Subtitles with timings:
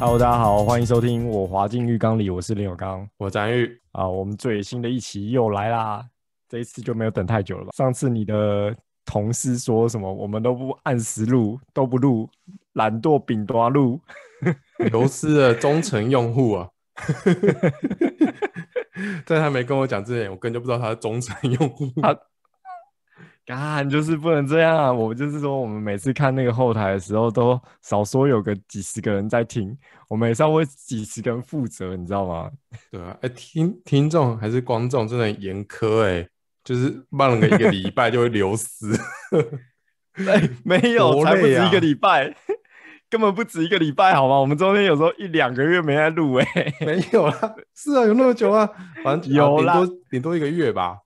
[0.00, 3.68] Hello，大家好，欢迎收听我滑进浴缸里，我是林有刚，我张玉。
[3.90, 6.06] 啊，我们最新的一期又来啦，
[6.48, 7.72] 这一次就没有等太久了吧？
[7.76, 8.72] 上次你的
[9.04, 12.30] 同事说什么，我们都不按时录，都不录，
[12.74, 14.00] 懒惰饼多录，
[14.78, 16.68] 流失的忠诚用户啊，
[19.26, 21.86] 在他没跟我讲之前，我根本就不知道他是忠诚用户。
[23.48, 24.92] 干就是不能这样啊！
[24.92, 29.74] 我就是说，我们每次看那个后台的时候，都少说有个几十个人在听，
[30.06, 32.50] 我们也是要为几十个人负责，你知道吗？
[32.92, 36.28] 对啊，哎、欸，听听众还是观众真的很严苛哎，
[36.62, 38.92] 就是慢了个一个礼拜就会流失。
[40.26, 42.36] 哎，没有，才不止一个礼拜，
[43.08, 44.38] 根本不止一个礼拜，好吗？
[44.38, 48.68] 我们中间有时候一两个月没在录，哎，没有啦，是啊，有那么久啊，
[49.02, 50.98] 反正有啦，顶多顶多一个月吧，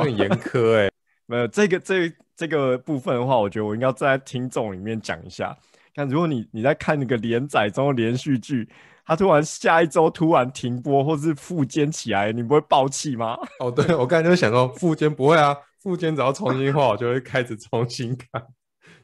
[0.00, 0.90] 很严苛哎。
[1.26, 5.56] 没有这个这这个部分的话，我觉得我应该在听众里面讲一下。
[5.94, 8.68] 看，如果你你在看那个连载中的连续剧，
[9.04, 13.36] 它突然下一周突然停播，或是复监起来，你不会爆气吗？
[13.60, 18.28] 哦，对，我刚才就想说复监不会啊，复监只要重新画，我就会开始重新看，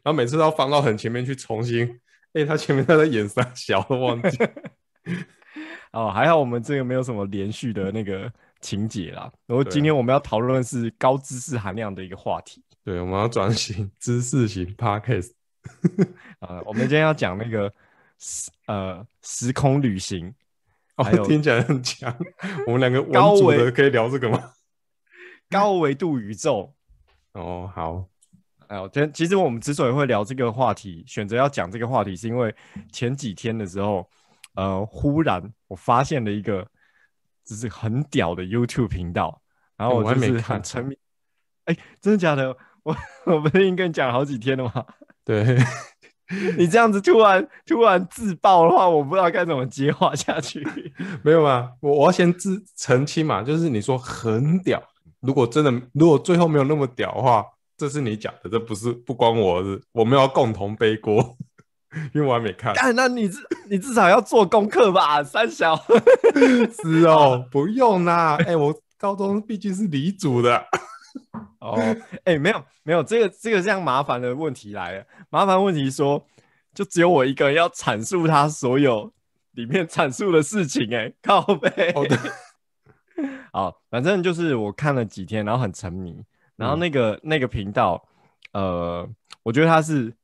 [0.02, 1.84] 然后每次都要翻到很前面去重新。
[2.34, 4.38] 哎、欸，他前面他在演三小，都忘记。
[5.92, 8.30] 哦，还好我们这个没有什么连续的那个。
[8.62, 12.62] 情节啦，然后今天我们要讨论的是高知识含量的一个话题。
[12.84, 15.32] 对，我们要转型知识型 podcast。
[16.38, 17.72] 呃， 我们今天要讲那个
[18.18, 20.32] 时呃时空旅行，
[20.96, 22.16] 哦，听起来很强。
[22.66, 24.52] 我们两个高维的可以聊这个吗？
[25.50, 26.72] 高维度宇宙。
[27.34, 28.06] 哦，好。
[28.68, 32.54] 哎呦，今其实我们之所以会聊这个话题，选择要讲这个话题，是因为
[32.90, 34.08] 前几天的时候，
[34.54, 36.66] 呃，忽然我发现了一个。
[37.52, 39.42] 这是很屌的 YouTube 频道，
[39.76, 40.96] 然后我就是很沉迷。
[41.66, 42.56] 哎、欸，真的假的？
[42.82, 44.84] 我 我不是已经跟你讲了好几天了吗？
[45.24, 45.58] 对，
[46.56, 50.66] 你这样子突然突然自爆的话，我不知道该怎么接话下去。
[51.22, 51.70] 没有啊？
[51.80, 54.82] 我我要先自澄清嘛，就是你说很屌，
[55.20, 57.44] 如果真的如果最后没有那么屌的话，
[57.76, 61.36] 这是你讲的，这不是不关我的，我们要共同背锅。
[62.14, 63.38] 因为我还没看，但那你至
[63.68, 65.76] 你至少要做功课吧， 三小。
[66.82, 68.36] 是哦，不用啦。
[68.40, 70.64] 哎、欸，我高中毕竟是理组的。
[71.58, 71.78] 哦，
[72.24, 75.04] 哎、欸，没有没有，这个这个这样麻烦的问题来了。
[75.28, 76.26] 麻烦问题说，
[76.72, 79.12] 就只有我一个人要阐述他所有
[79.52, 81.08] 里面阐述的事情、欸。
[81.08, 81.94] 哎，靠背。
[83.52, 86.24] 好反正就是我看了几天，然后很沉迷。
[86.56, 88.02] 然后那个、嗯、那个频道，
[88.52, 89.06] 呃，
[89.42, 90.14] 我觉得他是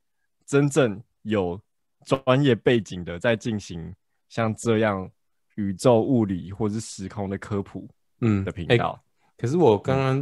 [0.47, 0.99] 真正。
[1.23, 1.59] 有
[2.05, 3.93] 专业背景的在进行
[4.29, 5.09] 像这样
[5.55, 7.87] 宇宙物理或是时空的科普，
[8.21, 8.99] 嗯的频道、欸。
[9.37, 10.19] 可是我刚刚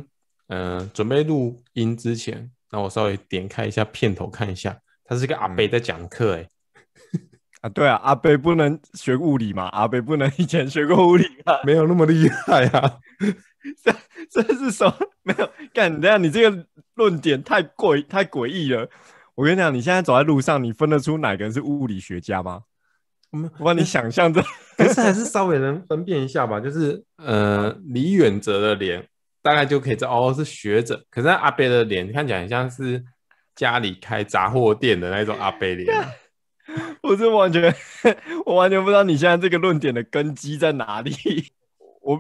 [0.48, 6.48] 嗯、呃、准备录音之前，那我稍微点开一下片头看一下，他是个阿伯在讲课哎。
[7.62, 13.00] 啊对啊，阿伯不能学物理嘛，阿伯不能以前学过物理啊，没有那么厉害啊。
[13.84, 13.96] 这
[14.30, 14.96] 这是什么？
[15.24, 18.90] 没有干等下，你这个论点太诡太诡异了。
[19.38, 22.64] 我跟你讲，你现在走在路上，你分得出哪个人是物理学家吗？
[23.60, 24.42] 我帮你想象着，
[24.76, 26.60] 可是还是稍微能分辨一下吧。
[26.60, 29.08] 就是呃，李远哲的脸
[29.44, 31.06] 大概就可以知道哦，是学者。
[31.12, 33.06] 可是阿伯的脸看起来很像是
[33.54, 35.88] 家里开杂货店的那种阿伯脸。
[37.04, 37.72] 我是完全，
[38.44, 41.14] 我完全不知道你现在这个论点的根基在哪里。
[42.02, 42.20] 我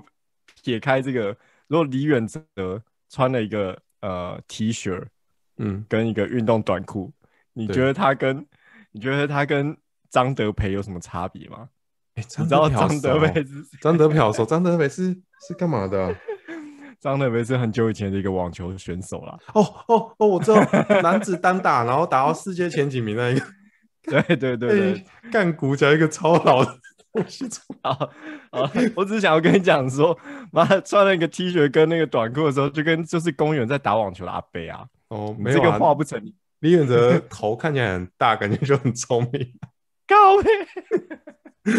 [0.63, 1.35] 撇开这个，
[1.67, 2.45] 如果李远哲
[3.09, 5.03] 穿了一个呃 T 恤。
[5.57, 7.11] 嗯，跟一个运动短裤，
[7.53, 8.45] 你觉得他跟
[8.91, 9.75] 你觉得他跟
[10.09, 11.69] 张德培有什么差别吗？
[12.15, 15.13] 你知道张德培是 张德培，说张德培是
[15.47, 16.15] 是干嘛的？
[16.99, 19.37] 张德培是很久以前的一个网球选手啦。
[19.53, 20.59] 哦哦哦，我知道，
[21.03, 23.45] 男子单打然后打到世界前几名那一个。
[24.07, 26.79] 对对对对，干股加一个超老的
[27.11, 27.91] 东西出啊
[28.51, 28.71] 啊！
[28.95, 30.17] 我只是想要跟你讲说，
[30.49, 34.87] 妈穿了一个 T 恤跟那个短裤的时候，就跟就是公园在打网球的阿伯啊。
[35.09, 36.21] 哦，没有、啊、这个画不成。
[36.61, 39.53] 李远哲头看起来很大，感觉就很聪明。
[40.07, 40.49] 高配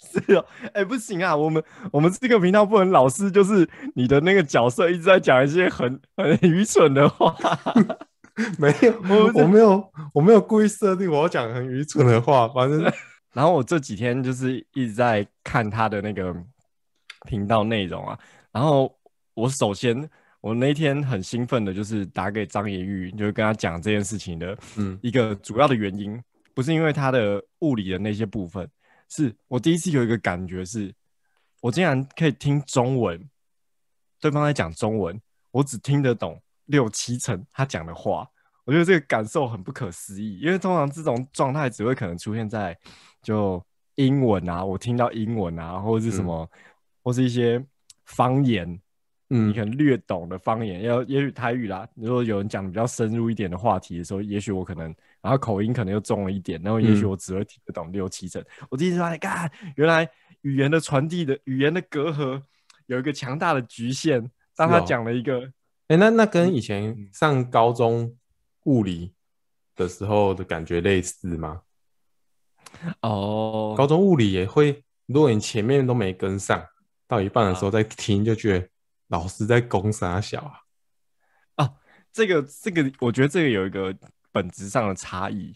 [0.00, 1.62] 是哦，哎、欸，不行啊，我们
[1.92, 7.36] 我们这个频道不能老是就是你的那个角色一直在讲一些很很愚蠢的话。
[8.58, 12.92] 没有，我我没有我没有故意设定我要讲很愚蠢的话，反正。
[13.32, 16.34] 然后我这几天就是一直在看他的那个
[17.28, 18.18] 频道内容啊，
[18.50, 18.98] 然后
[19.34, 20.10] 我首先。
[20.40, 28.68] 我那天很兴奋的，就是打给张延玉，就是跟他讲这件事情的，嗯，一个主要的原因，嗯、不是因为他的物理的那些部分，
[29.08, 30.92] 是我第一次有一个感觉是，
[31.60, 33.22] 我竟然可以听中文，
[34.18, 35.20] 对方在讲中文，
[35.50, 38.26] 我只听得懂六七成他讲的话，
[38.64, 42.74] 我觉得这个感受很不可思议，因为通常这种状态只会可能出现在
[43.22, 43.62] 就
[43.96, 46.60] 英文啊，我听到英文啊，或者是什么，嗯、
[47.02, 47.62] 或是一些
[48.06, 48.80] 方言，嗯，
[49.32, 51.88] 你可能略懂的方言，要也许台语啦。
[51.94, 54.92] 如果有人讲比较深入一点的话题的时候，也许我可能，
[55.22, 58.42] 然后口音可能又重了一点，然后也许我只会听得懂六七成。
[58.42, 60.08] 嗯、我第一次发现，干，原来
[60.42, 62.42] 语言的传递的语言的隔阂
[62.86, 64.28] 有一个强大的局限。
[64.56, 65.46] 当他讲了一个，哎、哦
[65.88, 68.14] 欸，那那跟以前上高中
[68.64, 69.14] 物理
[69.74, 71.62] 的时候的感觉类似吗？
[73.00, 76.62] 哦，高中物理也会，如果你前面都没跟上，
[77.08, 78.68] 到一半的时候再听，就觉得
[79.10, 80.52] 老师在攻三小啊。
[81.54, 81.70] 啊，
[82.10, 83.94] 这个这个，我觉得这个有一个
[84.32, 85.54] 本质上的差异，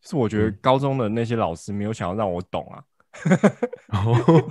[0.00, 2.84] 是我觉得高中的那些老师没有想要让我懂啊。
[3.92, 4.50] 哦，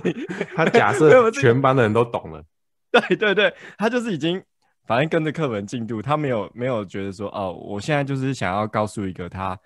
[0.54, 2.44] 他假设全班的人都懂了，
[2.92, 4.42] 对对对，他就是已经
[4.86, 9.58] 反正跟着课本进度，他没有没有觉得说哦，我现在就是想要告诉一个他。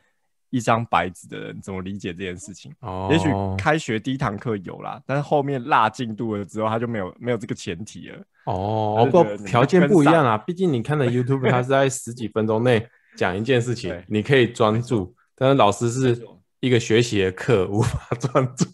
[0.51, 2.73] 一张白纸的人怎么理解这件事情？
[2.81, 8.19] 哦，也许开学第一堂课有啦，但是后面落进度了之后，他就没有没有这个前提了。
[8.45, 12.85] 哦，不过条件不一样啊，毕竟你看的 YouTube，它是在十几分钟内
[13.17, 16.21] 讲一件事情，你可以专注，但是老师是
[16.59, 18.67] 一个学习的课，无法专注。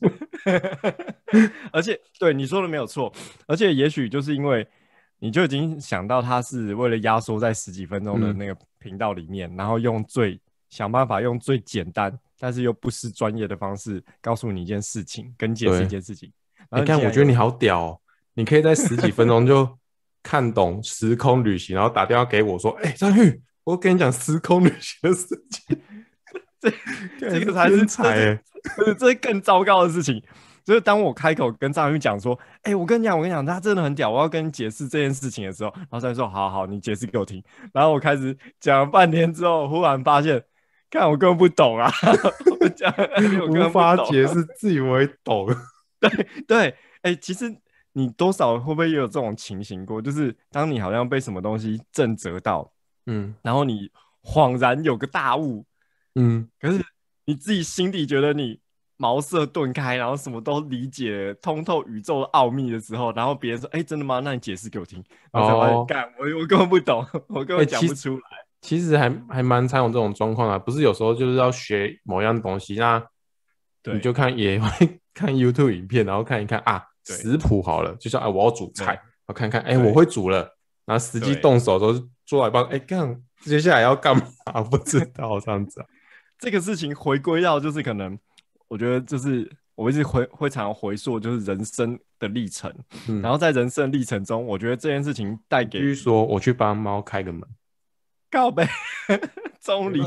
[1.72, 3.12] 而且，对你说的没有错，
[3.46, 4.67] 而且也许就是因为
[5.19, 10.40] 你就已经想到他是为了压缩在十几分钟的那个频道里面，嗯、然后用最。
[10.76, 16.31] 想办法用最简单，但是又不失专业的方式告诉你一件事情，跟解释一件事情。
[16.70, 18.00] 你看，我觉得你好屌哦，
[18.34, 19.67] 你可以在十几分钟就
[20.23, 25.81] 看懂时空旅行，然后打电话给我说：“哎，张玉，我跟你讲时空旅行的事情。
[26.61, 26.70] ”这
[27.19, 28.38] 这个才是才，
[28.99, 30.22] 这是更糟糕的事情。
[30.62, 37.43] 就是当我开口跟张玉讲说：“哎，我跟你讲，我跟你讲，他真的很屌，我要跟你解释这件事情的时候，然后他说：好好，你解释给我听。
[37.72, 40.43] 然后我开始讲了半天之后，忽然发现。”
[40.90, 41.90] 看我根本不懂啊！
[42.60, 42.92] 我讲
[43.48, 45.46] 无法解释，自以为懂。
[45.98, 46.10] 对
[46.46, 46.68] 对，
[47.02, 47.54] 哎、欸，其实
[47.92, 50.00] 你多少会不会也有这种情形过？
[50.00, 52.70] 就是当你好像被什么东西震折到，
[53.06, 53.90] 嗯，然后你
[54.22, 55.64] 恍然有个大悟，
[56.14, 56.84] 嗯，可是
[57.24, 58.60] 你自己心底觉得你
[58.96, 64.20] 茅塞顿开，然后什么都理解通透宇宙的奥秘的时候，然后别人说：“哎、欸，真的吗？
[64.20, 65.02] 那你解释给我听。”
[65.32, 68.16] 然后才发现，干、哦，我我根本不懂， 我根本讲不出来。
[68.16, 73.03] 欸其实还还蛮常有这种状况啊，不是有时候就是要学某样东西，那
[73.85, 84.62] 你就看也会看 YouTube 影片，然后看一看啊食谱好了，就像啊我要煮菜，我看看哎我会煮了，然后实际动手的时候做了一半，哎干接下来要干嘛？
[84.62, 85.87] 不知道这样子啊。
[86.41, 88.19] 这个事情回归到就是可能，
[88.69, 92.73] 我觉得就是我一直回会常常回溯就是人生的历程，
[93.08, 97.43] 嗯，然后在人生的历程中，我觉得这件事情带给，比如说我去帮猫开个门。
[98.31, 98.69] 告白，
[99.61, 100.00] 钟离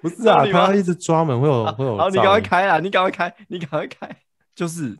[0.00, 1.96] 不是啊，他一直抓门会有会有。
[1.98, 2.78] 好，你赶快开啊！
[2.78, 4.16] 你赶快开，你赶快开。
[4.54, 4.96] 就是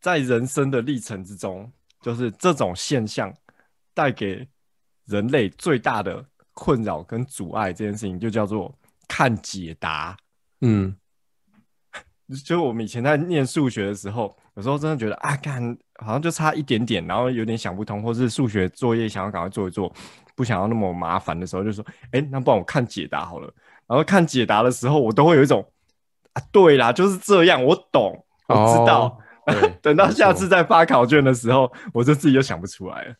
[0.00, 1.70] 在人生的历程之中，
[2.00, 3.32] 就是这种现象
[3.92, 4.48] 带给
[5.06, 6.24] 人类最大的
[6.54, 8.74] 困扰跟阻碍，这件事情就叫做
[9.06, 10.16] 看解答。
[10.62, 10.96] 嗯，
[12.44, 19.92] 就我们以前在念数学的时候，有时候真的觉得啊，看好像就差一点点，然后有点想不通，或是数学作业想要赶快做一做。
[20.36, 23.52] 不想要那么麻烦的时候，就说：“哎、欸，那不然我看解答好了。”
[23.88, 25.68] 然后看解答的时候，我都会有一种
[26.34, 29.18] 啊，对啦，就是这样，我懂，我知道。
[29.46, 33.14] 哦、 等到下次再发考卷的时候，我就自己就想不出来了。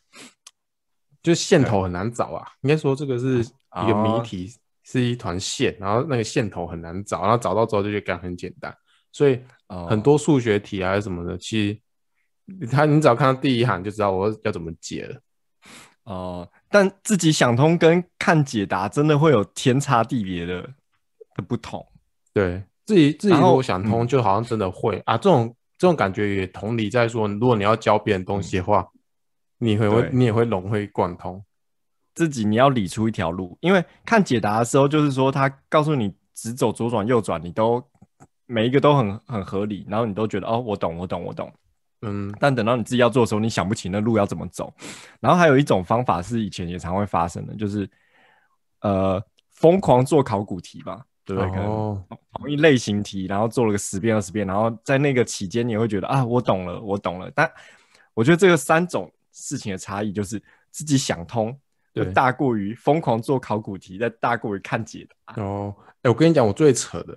[1.23, 4.55] 就线头很难找啊，应该说这个是一个谜题，哦、
[4.85, 8.73] 是一团线，然后那个线头很难找，然后找到之后就觉得很简单。
[9.13, 9.41] 所以
[9.89, 11.81] 很多数学题还是什么的，其
[12.61, 15.21] 实他你只要看到第一行就知道我要怎么解了。
[16.05, 20.63] 哦、呃，但自己想通跟看解答真的会有天差地别的
[21.35, 21.87] 的不同。
[22.33, 25.17] 对，自己自己如果想通，就好像真的会、嗯、啊。
[25.17, 28.99] 这种这种感觉也同理在说，如果你要教别人东西的话，嗯、
[29.59, 31.43] 你会会你也会融会贯通。
[32.15, 37.83] 自己你要理出一条路，因为看解答的时候，就是说他告诉你直走、左转、右转，你都
[38.47, 41.53] 每一个都很很合理，然后你都觉得哦，我懂，我懂，我懂。
[42.03, 44.73] 嗯，但等到你自己要做的时候，你想不起那路要怎么走。
[45.19, 47.89] 然后还有一种方法是以前也常会发生的，就是
[48.81, 51.51] 呃疯狂做考古题吧，对不对？
[51.63, 57.31] 哦，同一类型题，然后做了个十遍二十遍，然后在那个期间你会觉得啊，我懂了，我懂了。
[57.35, 57.51] 但
[58.13, 61.59] 我觉得这个三种事情的差异就是自己想通，
[61.95, 65.43] 就大过于疯狂做考古题，再大过于看解答。
[65.43, 67.17] 哦，哎，我跟你讲，我最扯的，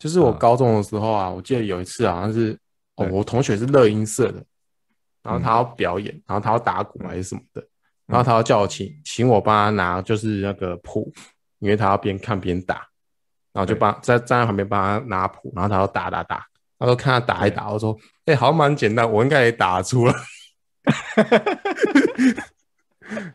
[0.00, 2.58] 就是我高中的时候啊，我记得有一次好像是。
[2.96, 4.44] 哦，我同学是乐音社的，
[5.22, 7.68] 然后他要表演，嗯、然后他要打鼓还是什么的，嗯、
[8.06, 11.12] 然后他要叫我请请我帮他拿，就是那个谱，
[11.58, 12.86] 因为他要边看边打，
[13.52, 16.46] 然后就帮在站在旁边帮他拿谱，然后他要打打打，
[16.78, 20.14] 他说看他打一打，我说哎、欸，好像蛮简单，我应该也打出来。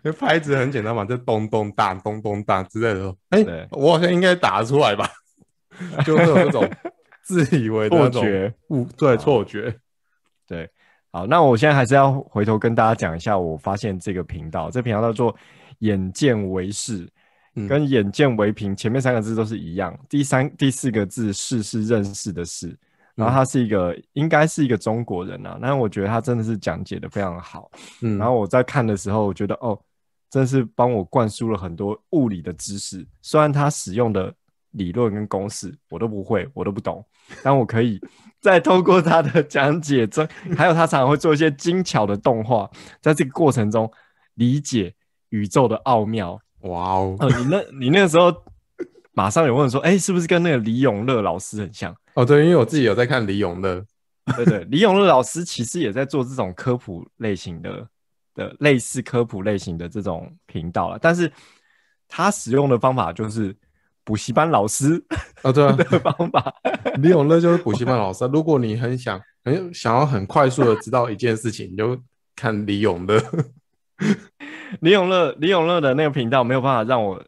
[0.01, 3.15] 那拍子很简单嘛，就咚咚哒咚咚哒之类的。
[3.29, 5.07] 哎、欸，我好像应该打出来吧？
[6.05, 6.67] 就会有那种
[7.29, 9.73] 自以为错觉，误对错觉。
[10.47, 10.67] 对，
[11.11, 15.35] 好，那我现在还是要回头跟大家讲一下，我发现这个频道，这频道叫做
[15.79, 17.07] “眼见为视”。
[17.67, 22.77] 跟眼见为凭，前面三个字都是一样，第三、第四个字“视”是认识的“视”，
[23.15, 27.69] 然后他是一个，嗯、应该是一个中国人啊，但是我觉得他真的是讲解的非常好，
[28.01, 29.77] 嗯，然后我在看的时候，我觉得哦，
[30.29, 34.33] 真是帮我灌输了很多物理的知识，虽然他使用的
[34.71, 37.05] 理论跟公式我都不会，我都不懂，
[37.43, 37.99] 但我可以
[38.39, 42.69] 再透过他的讲解中，还有他常常会做一些精巧的动画，
[43.01, 43.91] 在这个过程中
[44.35, 44.93] 理解
[45.29, 46.39] 宇宙的奥妙。
[46.61, 47.17] 哇哦！
[47.19, 48.33] 你那，你那个时候
[49.13, 51.95] 马上有问说，哎、欸，是不是跟那个李永乐老师很像？
[52.15, 53.81] 哦，对，因为我自己有在看李永乐，
[54.35, 57.87] 对对，李永乐老师其实也在做这种科普类型的
[58.35, 61.31] 的类似科普类型的这种频道了，但是
[62.09, 63.55] 他使用的方法就是
[64.09, 64.99] 补习班老师
[65.43, 66.51] 啊，对啊的方法。
[66.99, 68.25] 李永乐就是补习班老师。
[68.33, 71.95] 如果你很想很想要很快速的知道一件事情，你就
[72.35, 73.21] 看李永乐。
[74.81, 77.23] 李永乐，李永乐的那个频道没有办法让我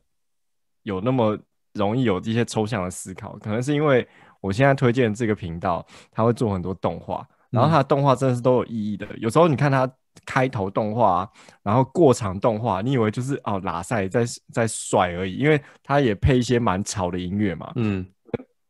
[0.81, 1.38] 有那么
[1.75, 4.07] 容易有这些抽象的思考，可能是因为
[4.39, 9.07] 我现在推荐这个频道，他会做很多动画，然后他的动画真的是都有意义的。
[9.17, 9.88] 有时候你看他
[10.25, 11.30] 开头动画，
[11.63, 17.72] 然后过场动画，你以为就是哦拉塞在在甩而已，因为他也配一些蛮潮的音乐嘛。
[17.75, 18.06] 嗯，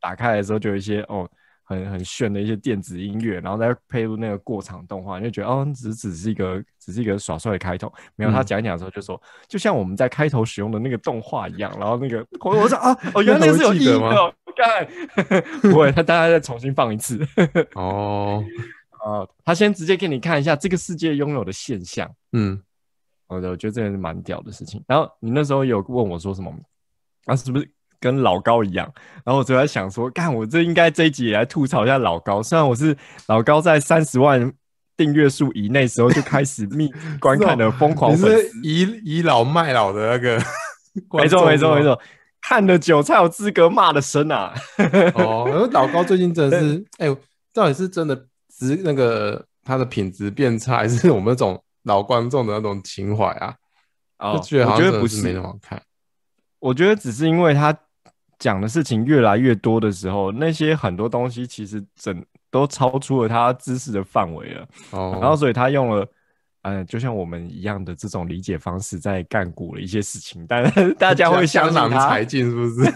[0.00, 1.28] 打开来的时候就有一些哦。
[1.64, 7.90] 很很炫的一些电子音乐，然后再配入那个过场动画，你就觉得哦，只只是一个只是一个耍帅的开头。
[8.14, 11.72] 没有他讲一讲的时候就说，嗯、就像我们在开头使用的那个动画一样。
[11.78, 14.34] 然后那个我我说啊，哦，原来那是有意义的。
[14.54, 14.86] 看，
[15.62, 17.26] 不会，他大概再重新放一次。
[17.74, 18.44] 哦，
[19.04, 22.10] 哦，他先直接给你看一下这个世界拥有的现象。
[22.32, 22.60] 嗯，
[23.26, 24.82] 好的，我觉得这个是蛮屌的事情。
[24.86, 26.52] 然后你那时候有问我说什么？
[27.26, 27.70] 啊，是不是？
[28.00, 28.92] 跟老高一样，
[29.24, 32.42] 然后我就在想说，干，我这应该这一集也来吐槽一下老高。
[32.42, 32.96] 虽然我是
[33.28, 34.52] 老高在三十万
[34.96, 36.90] 订阅数以内时候就开始密
[37.20, 40.36] 观看的疯狂粉丝，是倚倚老卖老的那个，
[41.16, 41.96] 没错没错没错，
[42.42, 44.52] 看得久才有资格骂的深啊。
[45.14, 47.16] 哦，老高最近真的是， 哎、欸，
[47.54, 48.26] 到底是真的
[48.66, 53.54] 是那个他的品质变差，还是我们那种老观众的那种情怀啊？
[54.18, 55.82] 哦，就觉得好像不是没那么好看，
[56.58, 57.76] 我觉得只是因为他。
[58.38, 64.66] 讲的事情越来越多的时候，那些很多东西其实整都超出了他知识的范围了。
[64.90, 66.04] 哦，然后所以他用了，
[66.62, 72.90] 嗯，就像我们一样的这种理解方式在干股了一些事情，但 大家会相信他才进是不是？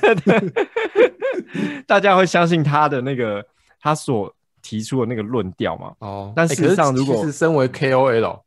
[1.87, 3.47] 大家会相信他的那个
[3.79, 4.35] 他所
[4.67, 5.95] 提出的那个论调嘛？
[6.01, 8.43] 哦，但事实上，如果是身为 KOL，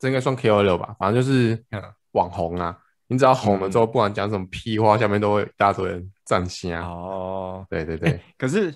[0.00, 0.96] 这应该算 KOL 吧？
[0.98, 1.64] 反正就是
[2.10, 2.76] 网红啊。
[3.06, 7.64] 你只要红了之后，不管讲什么屁话，下面都会一大堆人赞声哦。
[7.70, 8.74] 对对对、欸，可是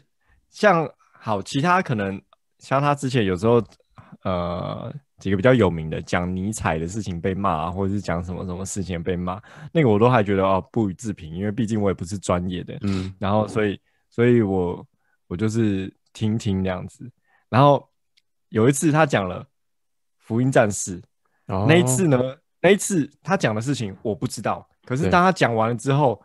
[0.50, 0.88] 像
[1.18, 2.20] 好其他可能
[2.58, 3.62] 像他之前有时候
[4.22, 9.40] 呃几个比较有名的讲尼采的事情被骂，或者是讲什么什么事情被骂，
[9.72, 12.76] 那个我都还觉得哦不予置评，因为毕竟我也不是专业的。
[12.82, 14.86] 嗯，然后所以所以我
[15.28, 17.10] 我就是听听那样子。
[17.50, 17.86] 然后
[18.48, 19.46] 有一次他讲了
[20.16, 21.02] 福音战士，
[21.48, 22.18] 哦、那一次呢？
[22.62, 26.20] 那一次他讲的事情我不知道，可是当他讲完了之后，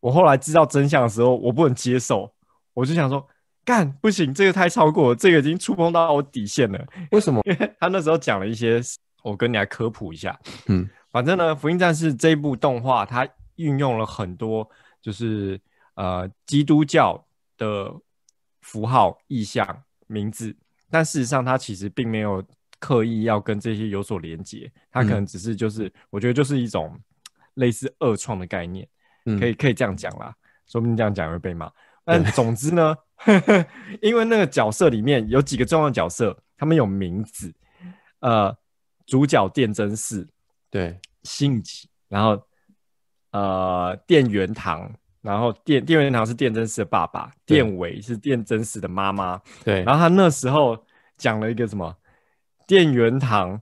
[0.00, 2.30] 我后来知道真相的时候，我不能接受，
[2.74, 3.26] 我就想说，
[3.64, 6.86] 干不行，这个太超过了，这个已经触碰到我底线了。
[7.10, 7.40] 为什么？
[7.48, 8.82] 因为他那时候讲了一些，
[9.24, 10.38] 我跟你来科普一下。
[10.66, 14.68] 嗯，反正呢，《福音战士》这一部动画，它运用了很多
[15.00, 15.60] 就是
[15.94, 17.24] 呃基督教
[17.56, 17.92] 的
[18.62, 20.56] 符号、意象、名字，
[20.90, 22.42] 但事实上它其实并没有。
[22.82, 26.98] 刻意要跟这些有所连接，它可能只是就是，嗯、我觉得就是一种
[27.54, 28.84] 类似二创的概念，
[29.24, 30.34] 嗯、可以可以这样讲啦，
[30.66, 31.70] 说不定这样讲会被骂。
[32.04, 32.92] 但总之呢，
[33.24, 33.64] 对
[34.02, 37.54] 因为那个角色里面有几个重要角色，他们有名字，
[38.18, 38.52] 呃，
[39.06, 40.28] 主角电真寺，
[40.68, 42.44] 对，信吉，然后
[43.30, 44.92] 呃，电元堂，
[45.22, 50.76] 然后电电元堂是电真司的爸爸，对电尾是电真司的妈妈，对，然后他那时候
[51.16, 51.94] 讲了一个什么？
[52.66, 53.60] 电元堂，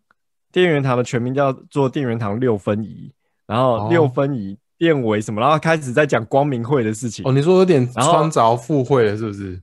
[0.52, 3.12] 电元堂的全名叫做电元堂六分仪，
[3.46, 5.40] 然后六分仪电为什么？
[5.40, 7.26] 然后开始在讲光明会的事情。
[7.26, 9.60] 哦，你说有点穿凿附会了，是不是？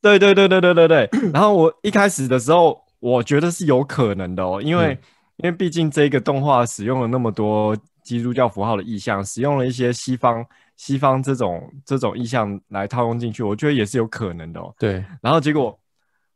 [0.00, 1.10] 对对对对对对对。
[1.32, 4.98] 然后我一开始的时候，我觉得是有可能的哦，因为、嗯、
[5.38, 10.44] 因为毕竟这个动画使用了那么多基督教符号的意象，使用了一些西方
[10.82, 14.74] 西方这种这种意向来套用进去，我觉得也是有可能的哦。
[14.76, 15.04] 对。
[15.20, 15.78] 然后结果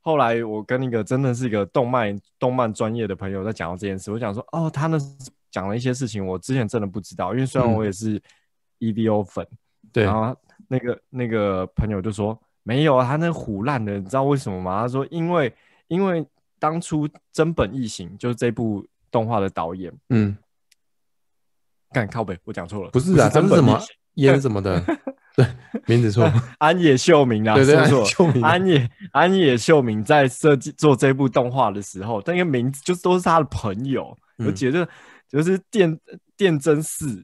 [0.01, 4.97] 后来我跟那个真的是一个动漫动漫专业的朋友在讲到这件事，我讲说哦，他那
[5.51, 8.23] 讲了一些事情，我之前真的不知道，因为虽然我也是
[8.79, 10.37] EVO 粉，嗯、对，然后
[10.69, 14.83] 那个那个朋友就说没有啊，他那虎烂的，你知道为什么吗？
[14.83, 15.53] 他说因为
[15.89, 16.25] 因为
[16.61, 20.39] 当初真本异形就是这部动画的导演，嗯，
[21.91, 23.77] 干靠北，我讲错了，不是啊，他是什么
[24.17, 24.83] 演什么的。
[25.37, 25.47] 对，
[25.87, 26.25] 名字错，
[26.59, 34.87] 安野秀明啊，对对，说错，安野安野秀明在设计做这部动画的时候，那个名字就都是他的朋友，而且就
[35.29, 35.99] 就是电
[36.39, 37.23] 电真寺，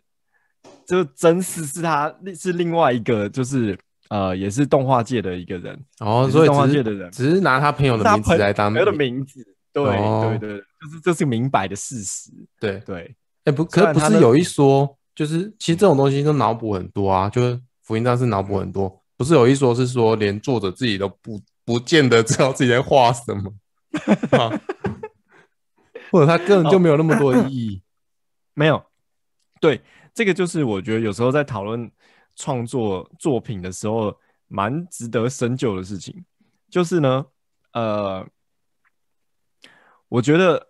[0.87, 3.79] 就真寺是他是另外一个，就是
[4.11, 7.11] 呃，也是动画界的一个人哦，所以动画界的人。
[7.11, 12.31] 只是拿他朋友的名字来当他的名字，对对对，就是这是明摆的事实，
[12.61, 12.79] 对。
[12.81, 17.61] 对，哎不，可是不是有一说，就是其实这种东西都脑补很多啊，就是。
[17.85, 23.53] 福音战士脑补很多，不是有一说是说连作者自己都不不见得知道自己在画什么，
[24.39, 24.49] 啊、
[26.13, 27.77] 或者他根本就没有那么多意义。
[27.77, 27.83] 哦、
[28.55, 28.83] 没有，
[29.61, 29.83] 对，
[30.15, 31.91] 这个就是我觉得有时候在讨论
[32.37, 34.17] 创作作品的时候，
[34.47, 36.25] 蛮值得深究的事情。
[36.71, 37.27] 就是呢，
[37.73, 38.25] 呃，
[40.09, 40.69] 我觉得，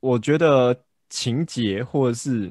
[0.00, 2.50] 我觉得情节或者是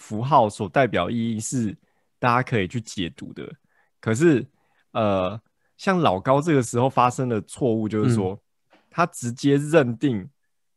[0.00, 1.76] 符号所代表意义是。
[2.22, 3.50] 大家可以去解读的，
[3.98, 4.46] 可是，
[4.90, 5.40] 呃，
[5.78, 8.38] 像老高这个时候发生的错误，就是说、
[8.72, 10.28] 嗯，他直接认定，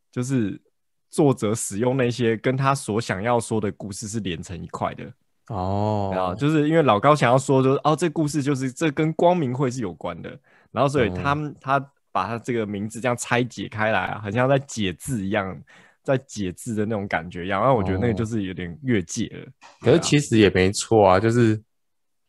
[0.10, 0.58] 就是
[1.10, 5.04] 作者使用那些跟他所想要说的故事是连成一块的
[5.50, 10.30] 哦，然后就是因为老高想要说，就是哦，这故事就是这跟光明会是有关的，
[10.72, 15.62] 然后所以他、哦、他把他这个名字这样拆解开来啊，好像在解字一样。
[16.04, 19.42] 在解字的那种感觉一样，然后我觉得那个就是有点越界了。
[19.42, 19.48] 哦
[19.80, 21.60] 啊、可是其实也没错啊，就是，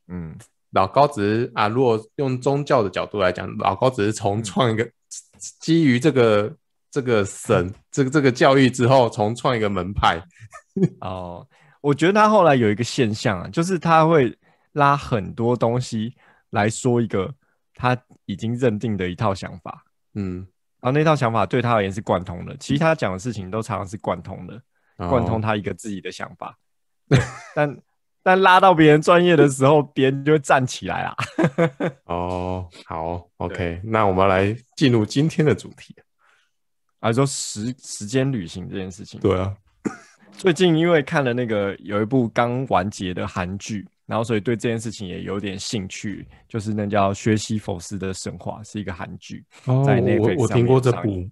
[0.07, 0.33] 嗯，
[0.71, 4.93] 老高只是啊，如果用宗教的角度来讲，老高只是重创一个、嗯、
[5.61, 6.57] 基于这个
[6.91, 10.23] 这个神这个这个教育之后重创一个门派。
[11.03, 11.45] 哦，
[11.81, 14.33] 我觉得他后来有一个现象啊，就是他会
[14.73, 16.15] 拉很多东西
[16.51, 17.35] 来说一个
[17.75, 19.85] 他已经认定的一套想法。
[20.15, 20.47] 嗯。
[20.85, 24.61] 然后那套想法对他而言是贯通的，其实他讲的事情都常常是贯通的，
[24.99, 26.59] 贯、哦、通他一个自己的想法。
[27.55, 27.79] 但
[28.23, 31.17] 但拉到别人专业的时候，别人就会站起来啊。
[32.05, 35.97] 哦，好， OK，那我们来进入今天的主题，
[37.01, 39.19] 啊，说时时间旅行这件事情。
[39.21, 39.57] 对啊，
[40.33, 43.89] 最近因为看了那个有一部刚完结的韩剧。
[44.07, 49.87] 然后，所以对这件事情也有点兴趣，就是那叫薛西弗斯的神话，是一个韩剧，哦、
[50.21, 51.27] 我我听过这部，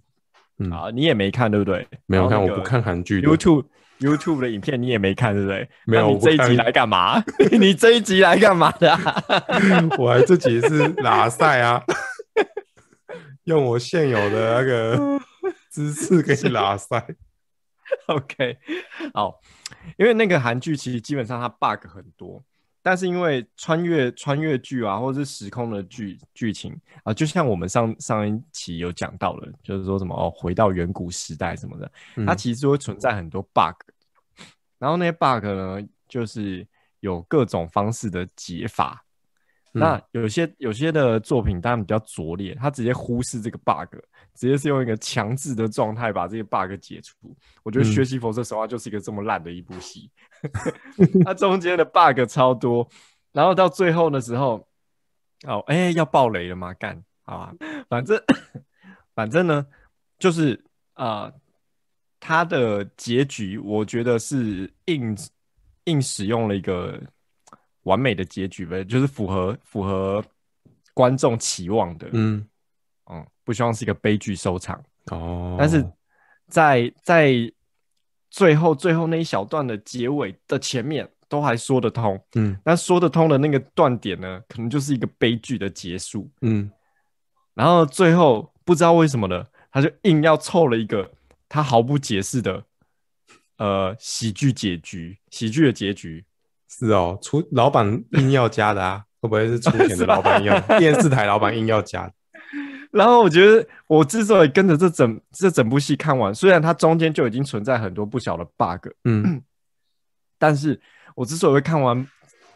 [0.57, 1.87] 嗯，啊，你也没看对不对？
[2.07, 3.21] 没有看，我不看韩剧。
[3.21, 3.65] YouTube
[3.99, 5.69] YouTube 的影片你也没看对不对？
[5.85, 7.23] 没有，你这一集来干嘛？
[7.59, 9.23] 你这一集来干嘛的、啊？
[9.99, 11.83] 我还自己是拉赛啊，
[13.43, 15.21] 用我现有的那个
[15.69, 17.05] 姿势给你拉赛。
[18.07, 18.57] OK，
[19.13, 19.39] 好，
[19.97, 22.43] 因为那个韩剧其实基本上它 bug 很多。
[22.83, 33.73] 但是因为穿越穿越剧啊，或者是时空的剧剧情啊，就像我们上上一期有讲到了，就是说什么哦，回到远古时代什么的，嗯、它其实会存在很多 bug，
[34.77, 36.67] 然后那些 bug 呢，就是
[36.99, 39.03] 有各种方式的解法。
[39.73, 43.95] 嗯、那有些有些的作品当然比较拙劣，他直接忽视这个 bug，
[44.35, 47.35] 直接是用一个强制的状态把这个 bug 解除。
[47.63, 50.09] 我觉得《学习佛说神话》就是一个这么烂的一部戏。
[50.97, 52.87] 嗯 它中间的 bug 超多，
[53.31, 54.67] 然后到最后的时候，
[55.47, 56.73] 哦，哎、欸，要爆雷了吗？
[56.73, 57.53] 干，好吧，
[57.89, 58.21] 反正
[59.15, 59.65] 反正呢，
[60.19, 60.61] 就是
[60.93, 61.31] 啊，
[62.19, 65.17] 它、呃、的结局我觉得是硬
[65.85, 67.01] 硬使用了一个
[67.83, 70.23] 完美的结局呗，就是符合符合
[70.93, 72.45] 观众期望的，嗯。
[73.11, 74.83] 嗯，不希望是一个悲剧收场。
[75.11, 75.85] 哦，但是
[76.47, 77.51] 在在。
[78.35, 86.67] 最后，最后那一小段的结尾的前面都还说得通，嗯，但说得通的那个断点呢，可能就是一个悲剧的结束，嗯，
[87.53, 91.11] 然后最后不知道为什么呢，他就硬要凑了一个
[91.47, 92.65] 他毫不解释的，
[93.57, 96.25] 呃，喜剧结局，喜剧的结局
[96.79, 102.13] 是哦，出老板硬要加的啊，会不会是出钱的 老板硬要，电视台老板硬要加的？
[102.91, 109.41] 然后我觉得，我之所以跟着这整这整部戏看完，虽然它中间就已经存在很多不小的 bug，嗯，
[110.37, 110.79] 但是
[111.15, 112.07] 我之所以会看完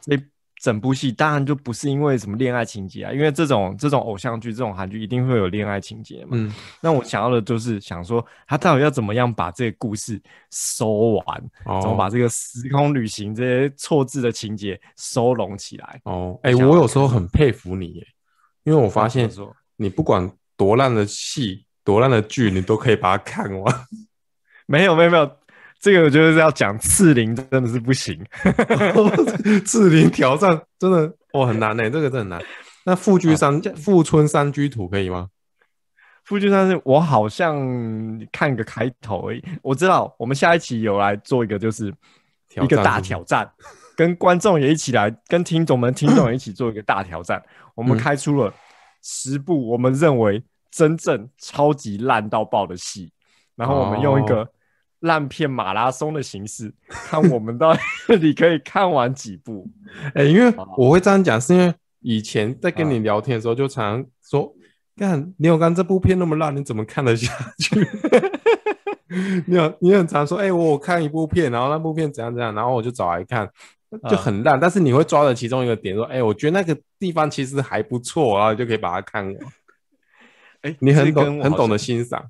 [0.01, 0.15] 这
[0.59, 6.31] 整部戏，当然就不是因为什么恋爱情节啊，因为这种这种偶像剧、这种韩剧一定会有恋爱情节嘛。
[6.31, 16.01] 嗯，那我想要的就是想说，他到底要怎么样把这个故事收完，哦、怎么把这个时空旅行这些错字的情节收拢起来？
[16.05, 18.07] 哦，哎、欸，我有时候很佩服你耶，
[18.63, 19.55] 因为我发现说。
[19.79, 23.75] 你不管多烂的戏、多烂的剧，你都可以把它看完。
[24.65, 25.31] 没有没有没有，
[25.79, 28.19] 这个我觉得是要讲刺陵真的是不行，
[29.65, 32.41] 刺陵挑战真的哦很难呢、欸，这个真的很难。
[32.85, 35.29] 那富居山、啊、富春山居图可以吗？
[36.23, 37.57] 富居山是我好像
[38.31, 39.43] 看个开头而已。
[39.61, 41.93] 我知道我们下一期有来做一个，就是
[42.61, 43.49] 一个大挑战，
[43.95, 47.41] 跟观众也一起来，跟听众们、听众也一起做一个大挑战。
[47.75, 48.53] 我们开出了
[49.01, 53.11] 十部我们认为真正超级烂到爆的戏，
[53.55, 54.49] 然后我们用一个
[55.01, 57.73] 烂片马拉松的形式， 看我们到
[58.19, 59.67] 底 可以看完几部。
[60.13, 64.53] 哎，因为我会这样讲，是因为以前在跟你聊天的时候，就常常说。
[64.99, 67.87] 看，你有刚这部片那么烂，你怎么看得下去？
[69.45, 73.47] 你有你很常说，哎、欸，我看一部片，然后那部片怎样怎样，然后我就找来看，
[74.09, 74.57] 就很烂。
[74.57, 79.35] 嗯、但是你会抓着其中一个点说，哎、欸，我觉得那个地方其实还不错，然后就可以把它看完。
[80.61, 82.25] 哎、欸，你很懂，很懂得欣赏。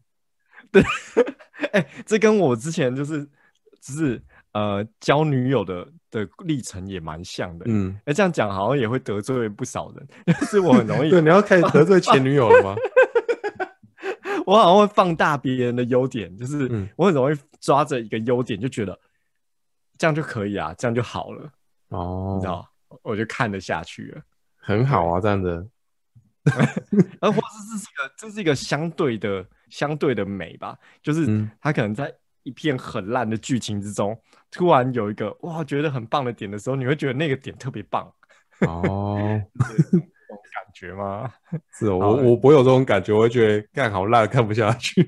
[0.72, 0.82] 对，
[1.74, 3.28] 哎、欸，这跟我之前就是，
[3.82, 4.22] 只是
[4.54, 5.88] 呃，交女友的。
[6.10, 12.76] 的历程也蛮像的，嗯，哎、欸，这样讲好像也会得罪不少人，就是我很容易， 对，你要开始得罪前女友了吗？
[14.48, 18.98] 我好像会放大别人的优点，就是我很容易抓着一个优点就觉得
[19.98, 21.52] 这样就可以啊，这样就好了，
[21.90, 22.66] 哦，你知道，
[23.04, 24.22] 我就看得下去了，
[24.56, 25.68] 很好啊，这样的，
[27.22, 31.26] 而 或者这是一个这是一个相对的相对的美吧，就是
[31.62, 32.14] 他可能在。
[32.44, 34.18] 一片很烂的剧情之中，
[34.50, 38.10] 突然有一个哇，觉得很棒的点的时候，你会觉得那个点特别棒
[38.62, 40.08] 哦， 这种
[40.54, 41.30] 感觉吗？
[41.78, 45.04] 是哦，我我不会有这种感觉，我会觉得干好烂，看不下去。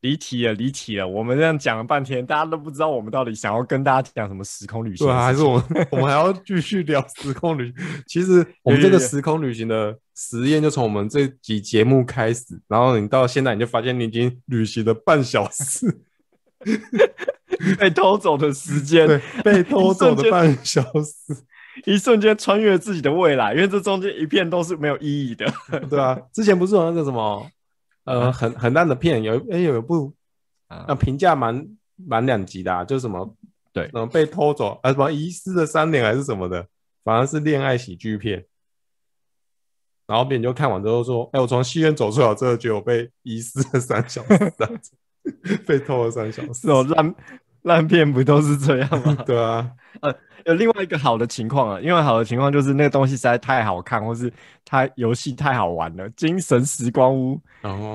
[0.00, 1.06] 离题了，离题了。
[1.06, 8.02] 我们这样讲了半天，大家都不知道我们到底想要跟大家讲什么时空旅行，对啊，还是我们 我们还要继续聊时空旅行？
[8.06, 16.00] 其实我们这个时空旅行的实验就从我们这集节目开始，然后你到现在你就发现你已经旅行了半小时。
[17.78, 21.36] 被偷走的时间，被偷走的半小时，
[21.84, 25.52] 一瞬间穿越自己的未来，因为这中间一片都是没有意义的，
[25.88, 27.48] 对啊，之前不是有那个什么，
[28.08, 30.12] 呃，很很烂的片，有哎、欸、有一部，
[30.68, 33.36] 啊评价蛮蛮两极的、啊，就是什么
[33.72, 36.66] 对，什么被偷走，啊什么遗失的三年还是什么的，
[37.04, 38.44] 反而是恋爱喜剧片。
[40.06, 44.52] 然后别人就看完之后说，哎、欸，我从戏院走出来之后，觉得我被遗失了三小时。
[45.66, 47.14] 被偷了三小时哦，烂
[47.62, 49.14] 烂片不都是这样吗？
[49.26, 50.14] 对啊， 呃，
[50.46, 54.32] 有另外一个好的情况啊，因为好的情况就是那个东西实在太好看，或是
[54.64, 57.40] 它游戏太好玩了，精神时光屋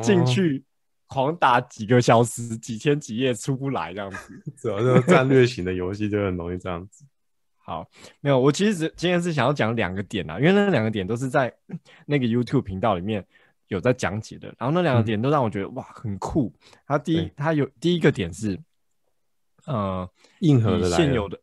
[0.02, 0.64] 进、哦、去
[1.08, 7.06] 狂打几个小时、几天几夜出不来这样子，主 要是战略型的游戏就很容易这样子。
[7.58, 7.88] 好，
[8.20, 11.54] 没有，我其实今天是想要讲两个点啊，因为那两个点都是在
[12.06, 13.26] 那个 YouTube 频道里面。
[13.70, 16.54] 有在讲解的，然后那两个点都让我觉得、嗯、哇很酷。
[16.86, 18.60] 它第一，它有第一个点是，
[19.66, 21.40] 呃，硬核的现有的，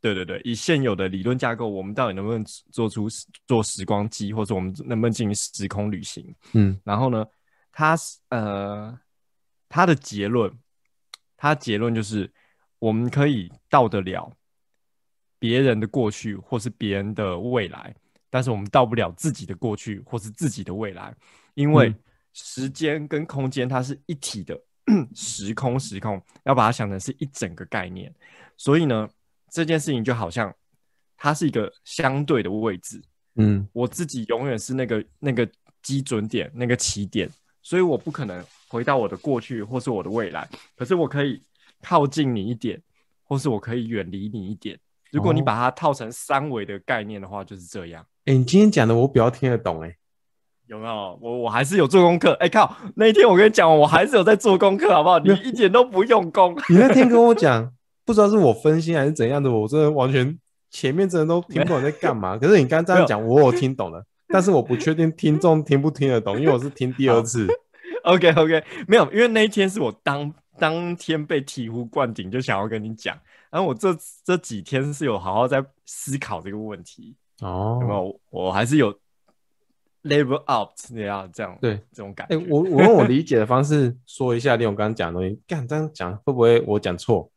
[0.00, 3.08] 对对对，以现有的理论架构，我们到底能不能做出
[3.46, 6.34] 做时光机，或者我们能不能进行时空旅行？
[6.52, 7.24] 嗯，然后呢，
[7.70, 7.96] 他
[8.30, 8.98] 呃，
[9.68, 10.52] 他的结论，
[11.36, 12.30] 他结论就是
[12.78, 14.32] 我们可以到得了
[15.38, 17.94] 别人的过去，或是别人的未来，
[18.28, 21.14] 但是我们到不了自己的过去，或是自己的未来。
[21.54, 21.94] 因为
[22.32, 24.60] 时间跟空间它是一体的，嗯、
[25.14, 28.12] 时空时空要把它想成是一整个概念，
[28.56, 29.08] 所以呢，
[29.50, 30.54] 这件事情就好像
[31.16, 33.02] 它是一个相对的位置，
[33.36, 35.48] 嗯，我自己永远是那个那个
[35.82, 37.28] 基准点，那个起点，
[37.62, 41.42] 所以我不可能回到我的过去或是我的未来，可是我可以
[41.82, 42.80] 靠近你一点，
[43.24, 44.78] 或是我可以远离你一点。
[45.10, 48.02] 如果你把它套成三维的概念的话，就是这样。
[48.24, 49.96] 哎、欸，你今天讲的我比较听得懂、欸，哎。
[50.66, 51.18] 有没有？
[51.20, 52.32] 我我还是有做功课。
[52.34, 52.74] 哎、欸、靠！
[52.96, 55.18] 那一天我跟你讲，我还是有在做功课，好不好？
[55.18, 56.56] 你一点都不用功。
[56.68, 57.70] 你那天跟我讲，
[58.06, 60.38] 不知道是我分心还是怎样的，我真的完全
[60.70, 62.36] 前面真的都听不懂在干嘛。
[62.40, 67.46] 可是你刚刚这样讲，我有听懂了，但是我不确定听众听不听得懂，因为我是听第二次。
[68.04, 73.16] OK OK，没有，因为那一天是我当当天被醍醐灌顶，就想要跟你讲。
[73.50, 73.94] 然后我这
[74.24, 77.14] 这几天是有好好在思考这个问题。
[77.40, 78.14] 哦？
[78.30, 78.94] 我还是有。
[80.04, 82.36] Level up，这样这样，对这种感觉。
[82.48, 87.30] 我我用我理解的方式说一下，利用刚刚讲的东西，干这样讲会不会我讲错？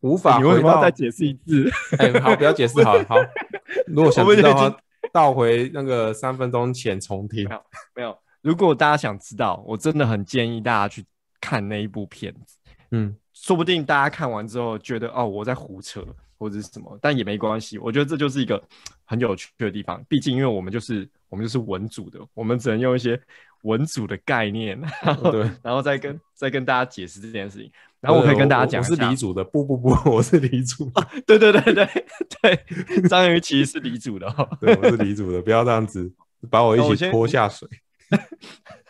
[0.00, 1.68] 无法回到，你为什么要再解释一次？
[1.98, 3.16] 哎、欸，好，不要解释，好好。
[3.88, 4.80] 如果想知道的话，
[5.12, 7.44] 倒回那个三分钟前重听。
[7.48, 7.62] 没有，
[7.96, 8.16] 没有。
[8.40, 11.04] 如果大家想知道，我真的很建议大家去
[11.40, 12.56] 看那一部片子。
[12.92, 16.06] 嗯，说不定大家看完之后觉得哦，我在胡扯。
[16.38, 17.78] 或者是什么，但也没关系。
[17.78, 18.62] 我觉得这就是一个
[19.06, 20.04] 很有趣的地方。
[20.06, 23.20] 毕竟，因为我们就是我们就是文组的，我们只能用一些
[23.62, 27.70] 文组的概念，然后对，然后再跟再跟大家解释这件事情。
[28.00, 30.88] 然后我可以跟大家讲，我是李主的，不不不，我是理组。
[31.26, 32.06] 对对对对
[32.40, 36.12] 对，章鱼其实是李主的哦，对，我是李主的，不要这样子
[36.48, 37.68] 把我一起拖下水。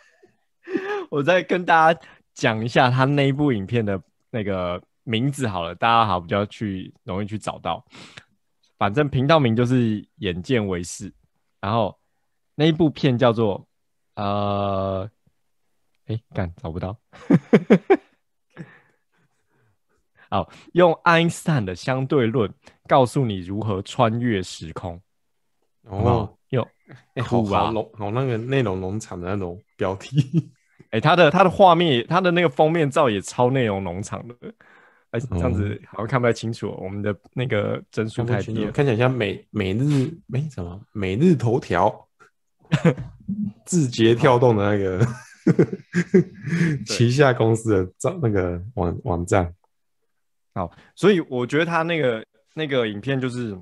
[1.09, 1.99] 我再跟大家
[2.35, 7.83] 讲一下他那一部影片的那个名字好了，大家好比较去容易去找到。
[8.77, 11.11] 反正频道名就是眼见为实，
[11.59, 11.97] 然后
[12.59, 13.67] 那一部片叫做
[14.15, 15.07] 呃，
[16.07, 16.97] 哎，干找不到。
[20.27, 22.51] 好，用爱因斯坦的相对论
[22.87, 24.99] 告诉你如何穿越时空。
[25.83, 26.67] 哦，哟，
[27.13, 30.51] 哎，好好农，好那个内容农场的那种标题。
[30.89, 34.35] 哎，他的他的画面，他的那个封面照也超内容农场的。
[35.11, 42.06] 哎，这样子好像看不太清楚，我们的那个帧数太低了，看起来像每每日没什么每日头条，
[43.65, 45.05] 字节跳动的那个
[46.85, 49.53] 旗下公司的账那个网网站。
[50.53, 53.57] 好，所以我觉得他那个那个影片就是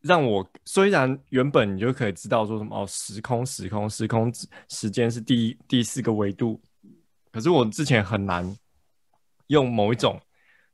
[0.00, 4.32] 让我虽然原本你就可以知道说什么哦，时空时空时空
[4.68, 6.60] 时间是第一第四个维度，
[7.30, 8.56] 可是我之前很难。
[9.48, 10.20] 用某一种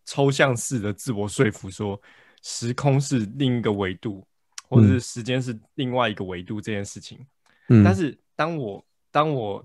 [0.05, 2.03] 抽象式的自我说服，说
[2.43, 4.27] 时空是另一个维度，
[4.75, 7.19] 或者是时间是另外一个维度这件事情。
[7.69, 9.65] 嗯，但是当我当我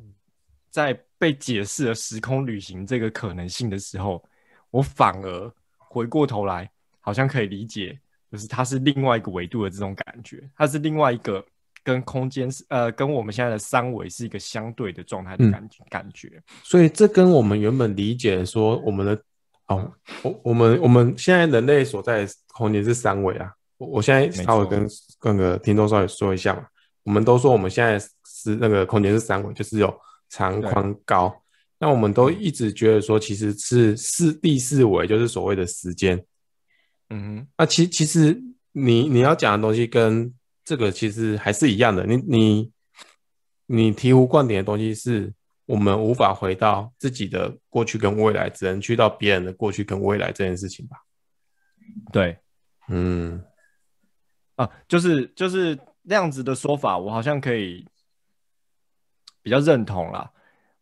[0.69, 4.23] 在被解释了时空旅行这个可能性的时候，
[4.71, 6.69] 我反而回过头来，
[7.01, 7.99] 好像可以理解，
[8.31, 11.43] 就是它是另外一个维度的这种感觉，它是另外一个
[11.83, 16.41] 跟空间是呃跟我们现在的三维是一个相对的状态的感感觉。
[16.63, 19.21] 所以这跟我们原本理解说我们的
[19.67, 19.91] 哦，
[20.23, 23.53] 我我们我们现在人类所在的空间是三维啊。
[23.79, 24.87] 我我现在稍微跟
[25.17, 26.65] 各个听众稍微说一下嘛，
[27.03, 29.91] 我们都说我们现在是那个空间是三维，就是有
[30.29, 31.35] 长宽高。
[31.79, 36.23] 那我们都一直觉得说，其实是四第四维，就是所谓的时间。
[37.09, 38.39] 嗯哼，那其其实
[38.73, 40.31] 你你要讲的东西跟
[40.65, 42.05] 这个其实还是一样的。
[42.05, 42.71] 你你
[43.65, 45.33] 你醍醐灌顶的东西是
[45.65, 50.97] 我们无法回到自己的过去跟未来，只能去到别人的过去跟未来这件事情吧？
[52.11, 52.37] 对，
[52.89, 53.41] 嗯，
[54.63, 57.85] 啊，就是就是那样子的说法，我好像可以
[59.41, 60.31] 比较认同啦。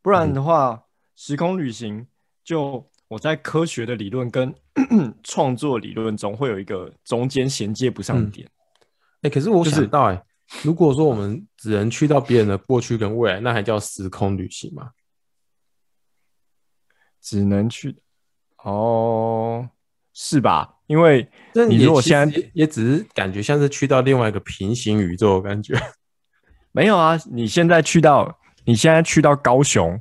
[0.01, 0.69] 不然的话。
[0.71, 0.83] 嗯
[1.19, 2.05] 时空旅行，
[2.43, 4.53] 就我在科学的理论跟
[5.25, 8.47] 创作理论中，会有一个中间衔接不上的点。
[8.47, 8.51] 哎、
[9.21, 14.91] 嗯欸，可是我想到、欸，哎、就是，如果说我们只能去到别人的过去跟未来，那还叫时空旅行吗？
[17.19, 17.99] 只能去，
[18.57, 19.67] 哦，
[20.13, 20.76] 是吧？
[20.87, 21.27] 因为
[21.69, 25.75] 你如果现在也，只是感觉像是去到另外一个平行宇宙的感觉。
[26.73, 29.99] 没有啊，你现在去到，你现在去到高雄。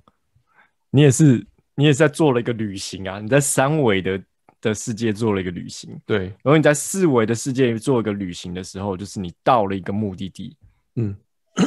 [0.91, 1.45] 你也是，
[1.75, 3.19] 你也是在做了一个旅行啊！
[3.21, 4.23] 你在三维的
[4.63, 6.27] 的世界做了一个旅行，对。
[6.43, 10.57] 然后你在四维的世界做一个旅行的时候，就是你到了一个目的地，
[10.95, 11.15] 嗯，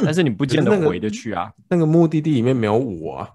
[0.04, 1.52] 但是你不见得回得去啊。
[1.68, 3.30] 那个目的地里面没有我啊，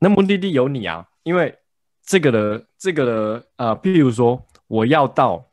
[0.00, 1.54] 那目的地有你啊，因为
[2.04, 5.50] 这个的这个的呃，譬如说我要到，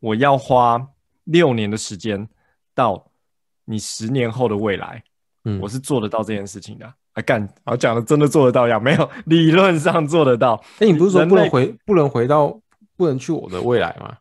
[0.00, 0.88] 我要花
[1.24, 2.26] 六年的时间
[2.74, 3.12] 到
[3.66, 5.04] 你十年后的未来，
[5.44, 6.86] 嗯，我是做得到这件事情的。
[7.12, 7.46] 啊干！
[7.66, 8.80] 我讲的真的做得到呀？
[8.80, 10.54] 没有，理论上做得到。
[10.76, 12.58] 哎、欸，你不是说不能回，不能回到，
[12.96, 14.16] 不能去我的未来吗？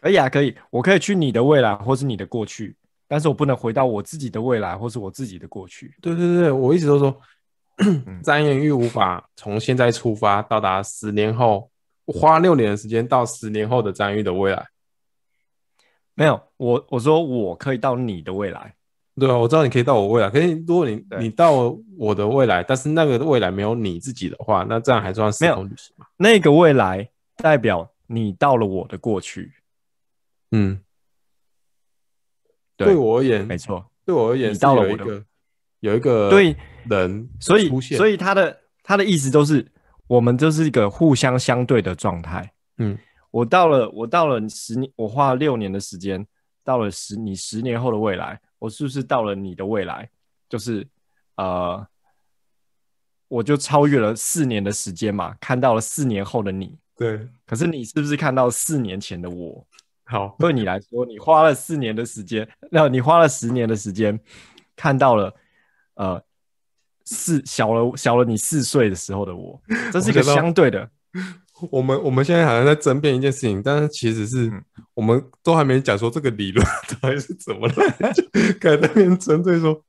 [0.00, 2.76] 可以啊，可以，我可以去你的未来，或是你的过去，
[3.08, 5.92] 但是我不能回到我自己的未来，或是我自己的过去。
[6.00, 7.20] 对对对，我一直都说，
[8.22, 11.68] 张彦玉无法从现在出发到达十年后，
[12.06, 14.66] 花六年的时间到十年后的张玉的未来。
[16.14, 18.74] 没有，我我说我可以到你的未来。
[19.16, 26.06] 对啊，我知道你可以到我未来，可是如果你你到我的未来，但是那个未来没有你自己的话，那这样还算时空旅行吗？
[26.16, 29.52] 那个未来代表你到了我的过去。
[30.50, 30.80] 嗯，
[32.76, 35.24] 对，对我而言，没错，对我而言，你到了我的
[35.78, 36.56] 有一个对
[36.88, 39.64] 人，所以所以他的他的意思都是，
[40.14, 42.52] 我们就是一个互相相对的状态。
[42.78, 42.96] 嗯，
[43.32, 46.24] 我到了，我到了十年，我花了六年的时间，
[46.62, 48.40] 到了十你十年后的未来。
[48.60, 50.08] 我是不是到了你的未来？
[50.48, 50.86] 就是，
[51.34, 51.84] 呃，
[53.26, 56.78] 我就超越了四年的时间嘛，看到了四年后的你。
[56.96, 57.28] 对。
[57.44, 59.66] 可是你是不是看到四年前的我？
[60.04, 64.18] 好，对你来说，你花了四年的时间，那你花了十年的时间，
[64.76, 65.34] 看到了，
[65.94, 66.22] 呃，
[67.04, 69.60] 四小了小了你四岁的时候的我，
[69.92, 70.88] 这是一个相对的。
[71.70, 74.52] 我们我们现在好像在争辩一件事情，但是其实是
[74.92, 76.66] 我们都还没讲说这个理论
[77.00, 78.22] 到底是怎么来， 就
[78.60, 79.80] 在那边针对说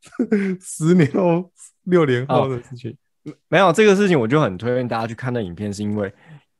[0.61, 1.51] 十年后、
[1.85, 2.91] 六年后的事情。
[3.23, 6.13] 哦，没有这个事情，我就很推荐大家去看那影片，是因为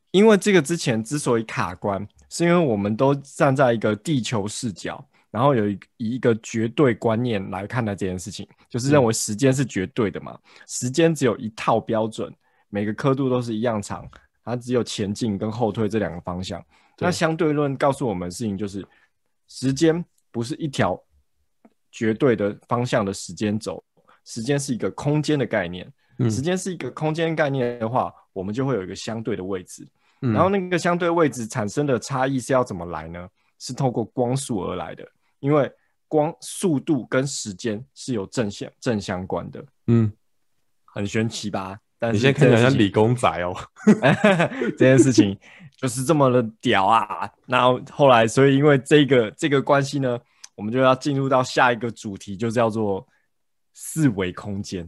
[0.10, 12.34] 因为这个之前之所以卡关，是因为我们都站在一个地球视角，然后有一以一个绝对观念来看待这件事情，就是认为时间是绝对的嘛，嗯、时间只有一套标准，
[12.70, 14.08] 每个刻度都是一样长。
[14.46, 16.64] 它只有前进跟后退这两个方向。
[17.00, 18.82] 那相对论告诉我们的事情就是，
[19.50, 20.98] 时间不是一条
[21.92, 23.84] 绝对的方向的时间轴，
[24.24, 25.92] 时间是一个空间的概念。
[26.30, 29.86] 时间是一个空间概念的话，我们就会有一个相对的位置。
[30.22, 33.28] 然后那个相对位置产生的差异是要怎么来呢？
[33.58, 35.08] 是透过光速而来的，
[35.40, 35.72] 因为
[36.08, 39.66] 光速度跟时间是有正相正相关的。
[39.88, 40.12] 嗯，
[40.86, 41.80] 很玄奇吧？
[41.98, 43.56] 但你现在看起来像理工仔哦，
[44.78, 45.38] 这件事情
[45.78, 47.30] 就是这么的屌啊！
[47.46, 50.20] 那后后来，所以因为这个这个关系呢，
[50.56, 53.08] 我们就要进入到下一个主题，就叫做
[53.74, 54.88] 四维空间。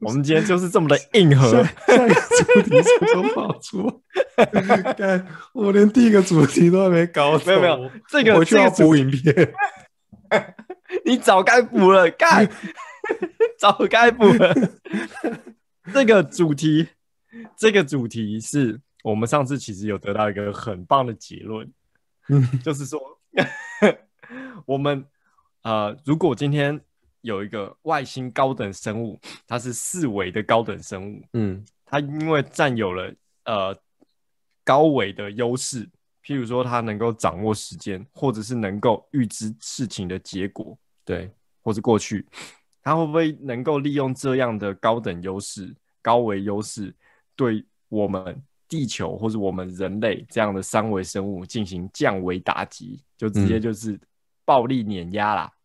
[0.00, 4.02] 我们今天就是这么的硬核，下一个主题怎么跑出？
[4.96, 9.52] 干，我连第一个主题都还没搞，没有没有，这个我需要补影片，
[11.04, 12.48] 你早该补了，干，
[13.58, 14.54] 早该补了。
[15.92, 16.88] 这个主题，
[17.56, 21.68] 这个主题是我们上次其实有得到一个很棒的结论，
[22.28, 23.00] 嗯，就是说，
[24.64, 25.04] 我们
[25.62, 26.80] 呃，如果今天
[27.22, 33.76] 有一个外星高等生物，它是四维的高等生物，嗯，它因为占有了呃
[34.62, 35.88] 高维的优势，
[36.24, 41.30] 譬如说它能够掌握时间，或者是能够预知事情的结果，对，
[41.62, 42.26] 或是过去。
[42.84, 46.92] 它会不会能够利用这样的高等优势、高维优势，
[47.36, 53.96] 对我们地球或者我们人类这样的三维生物进行降维打击，就直接就是
[54.44, 55.44] 暴力碾压啦？
[55.44, 55.56] 嗯、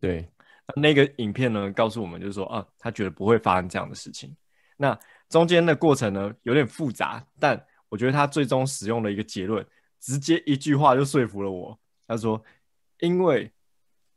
[0.00, 0.28] 对，
[0.74, 4.34] 那个影片呢，告诉我们就是说，啊，他觉得不会发生这样的事情。
[4.76, 4.98] 那
[5.28, 9.64] 中间的过程呢，有点复杂，但我觉得他最终使用了一个结论，
[10.00, 11.78] 直接一句话就说服了我。
[12.06, 12.42] 他说，
[13.00, 13.50] 因为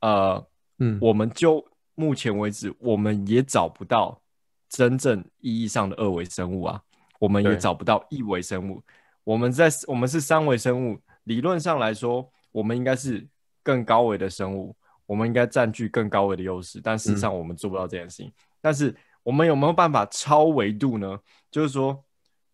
[0.01, 0.43] 呃，
[0.79, 4.21] 嗯，我们就目前为止，我们也找不到
[4.67, 6.81] 真正意义上的二维生物啊，
[7.19, 8.81] 我们也找不到一维生物。
[9.23, 13.27] 我们在我们是三维生物，理论上来说，我们应该是
[13.63, 14.75] 更高维的生物，
[15.09, 16.79] 我们应该占据更高维的优势。
[16.79, 18.27] 但事实上，我们做不到这件事情。
[18.27, 18.33] 嗯。
[18.61, 21.19] 但是，我们有没有办法超维度呢？
[21.49, 22.05] 就是说，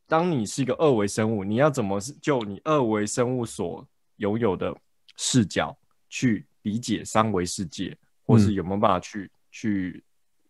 [0.07, 4.73] 当你是一个二维生物，你要怎么就你二维生物所拥有的
[5.17, 9.29] 视角去理解三维世界，或是有没有办法去？
[9.51, 10.03] 去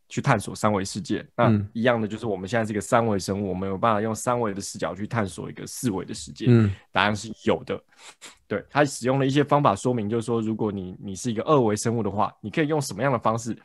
[0.07, 6.45] 去探索三维世界，那一样的就是我们现在是一个三维生物，嗯，我们有办法用三维的视角去探索一个四维的世界。
[6.47, 7.81] 嗯，答案是有的。
[8.47, 13.57] 对，他使用了一些方法说明，就是说，如果你你是一个二维生物的话，你可以用什么样的方式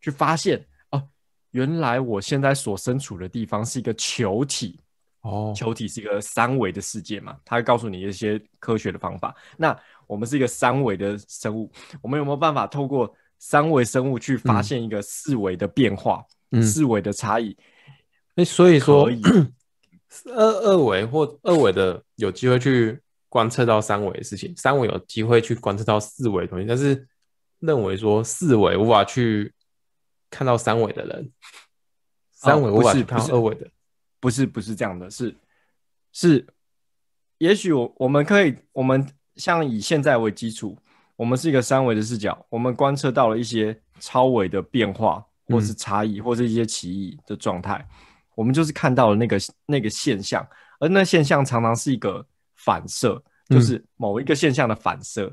[0.00, 1.08] 去发现哦，
[1.52, 4.80] 原来我现在所身处的地方是一个球体
[5.20, 7.36] 哦，球体是一个三维的世界嘛？
[7.44, 9.32] 他会告诉你一些科学的方法。
[9.56, 11.70] 那我们是一个三维的生物，
[12.02, 17.56] 我们有没有办法透过三维生物去发现一个四维的变化，嗯、四维的差异。
[18.34, 19.08] 那、嗯、所以说，
[20.26, 26.66] 二二维或二维的有机会去观测到三维的事情，三维有机会去观测到四维的东西。
[26.66, 27.06] 但是
[27.60, 29.52] 认为说四维无法去
[30.30, 31.32] 看到三维的人，
[32.32, 33.68] 三维无法去看到二维的，
[34.18, 35.36] 不是不是这样的，是
[36.12, 36.46] 是，
[37.38, 40.76] 也许我我们可以，我们像以现在为基础。
[41.18, 47.84] 我们是一个三维的视角，我们观测到了一些超维的变化，或是差异，或是一些奇异的状态。
[48.36, 50.46] 我们就是看到了那个那个现象，
[50.78, 55.26] 而那现象常常是一个反射，就是某一个现象的反射。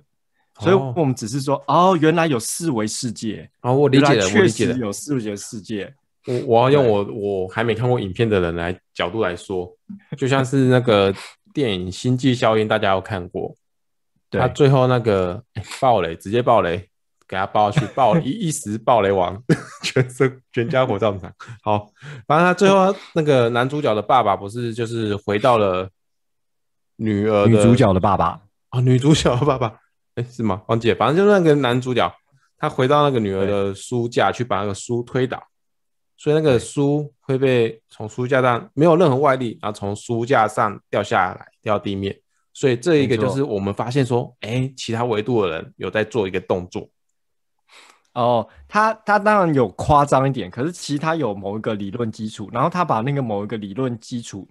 [0.57, 3.47] 嗯、所以，我们只是说，哦，原来有四维世界。
[3.61, 5.93] 哦，我理解了，确实有四维世界。
[6.25, 9.71] 我我要用我我还没看过影片的人来角度来说，
[10.17, 11.13] 就像是那个
[11.53, 13.55] 电影《星际效应》，大家有看过。
[14.31, 15.41] 他最后那个
[15.79, 16.77] 爆雷，直接爆雷，
[17.27, 19.41] 给他爆下去，爆一 一时爆雷王，
[19.83, 21.31] 全身全家火葬场。
[21.63, 21.89] 好，
[22.27, 25.89] 反正他最后那个男主角的爸爸不是就是回到了
[26.97, 29.67] 女儿女主角的爸爸啊，女主角的爸爸，
[30.15, 30.61] 哎、欸、是吗？
[30.67, 32.13] 忘记了，反正就是那个男主角，
[32.57, 35.41] 他回到那个女儿的书架去把那个书推倒，
[36.17, 42.19] 所以那个书会被从书架上没有任何外力，然后从书架上掉下来，掉地面。
[42.55, 46.89] 所以这一个就是我们发现说，哎、欸，其他维度的人有在做一个动作。
[48.13, 54.49] 哦，他他当然有夸张一点，可是其实他有某一个理论基础，然后他把那个某一个理论基础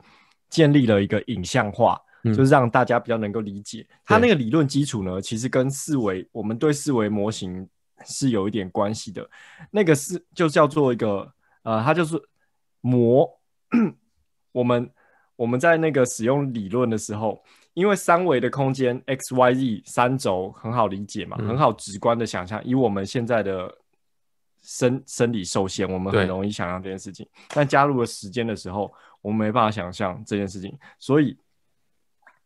[0.49, 3.85] 建立了一个影像化，嗯、就是让大家比较能够理解。
[4.05, 7.67] 他那个理论基础呢，其实跟四维我们对四维模型
[8.05, 9.29] 是有一点关系的。
[9.71, 11.33] 那个是就叫做一个
[11.63, 12.23] 呃，它就是
[12.81, 13.29] 模。
[14.53, 14.89] 我们
[15.35, 17.43] 我们在那个使用理论的时候，
[17.75, 22.65] 因为三维的空间 x y z 三轴很好理解嘛，嗯、很好直观的想象。
[22.65, 23.73] 以我们现在的
[24.63, 27.29] 生生理受限，我们很容易想象这件事情。
[27.49, 31.37] 但加入了时间的时候，我们没办法想象这件事情，所以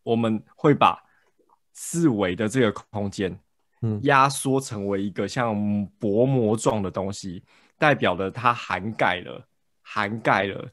[0.03, 0.99] 我们会把
[1.75, 3.39] 四维的这个空间，
[3.83, 5.55] 嗯，压缩成为一个像
[5.99, 7.45] 薄膜状的东西，
[7.79, 9.47] 代表了它涵盖了
[9.83, 10.67] 涵盖了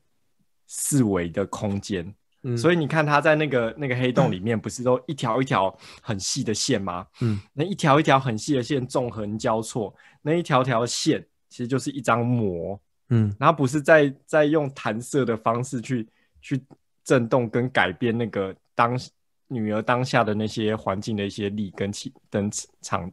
[0.65, 2.15] 四维的空间。
[2.47, 7.05] 嗯，所以你看他在那个那个黑洞里面，不是都一条一条很细的线吗？
[7.21, 12.79] 嗯，那一条一条很细的线纵横交错，那一条条线其实就是一张膜。
[13.09, 16.07] 嗯，然后不是在在用弹射的方式去
[16.41, 16.63] 去
[17.03, 18.99] 震动跟改变那个当
[19.47, 22.49] 女儿当下的那些环境的一些力跟气跟
[22.81, 23.11] 场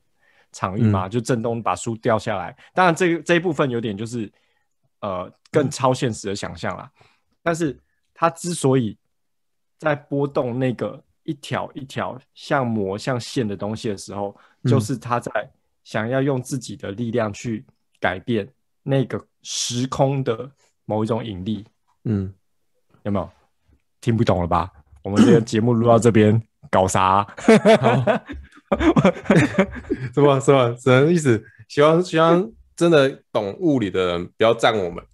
[0.51, 2.57] 场域嘛，嗯、就震动把书掉下来。
[2.75, 4.31] 当然这个这一部分有点就是
[5.01, 6.91] 呃更超现实的想象啦。
[7.01, 7.07] 嗯、
[7.43, 7.79] 但是
[8.15, 8.97] 它之所以
[9.83, 15.31] 在波动那个一条一条像膜像线的东西的时候，嗯、就是他在
[15.83, 17.65] 想要用自己的力量去
[17.99, 18.49] 改变
[18.85, 19.21] 那个。
[19.45, 20.49] 时空的
[20.85, 21.67] 某一种引力，
[22.05, 22.33] 嗯，
[23.03, 23.29] 有没有
[24.01, 24.71] 听不懂了吧？
[25.03, 27.27] 我们这个节目录到这边搞啥、 啊？
[30.15, 31.45] 什么什么什么意思？
[31.67, 35.05] 希望希望真的懂物理的人不要赞我们。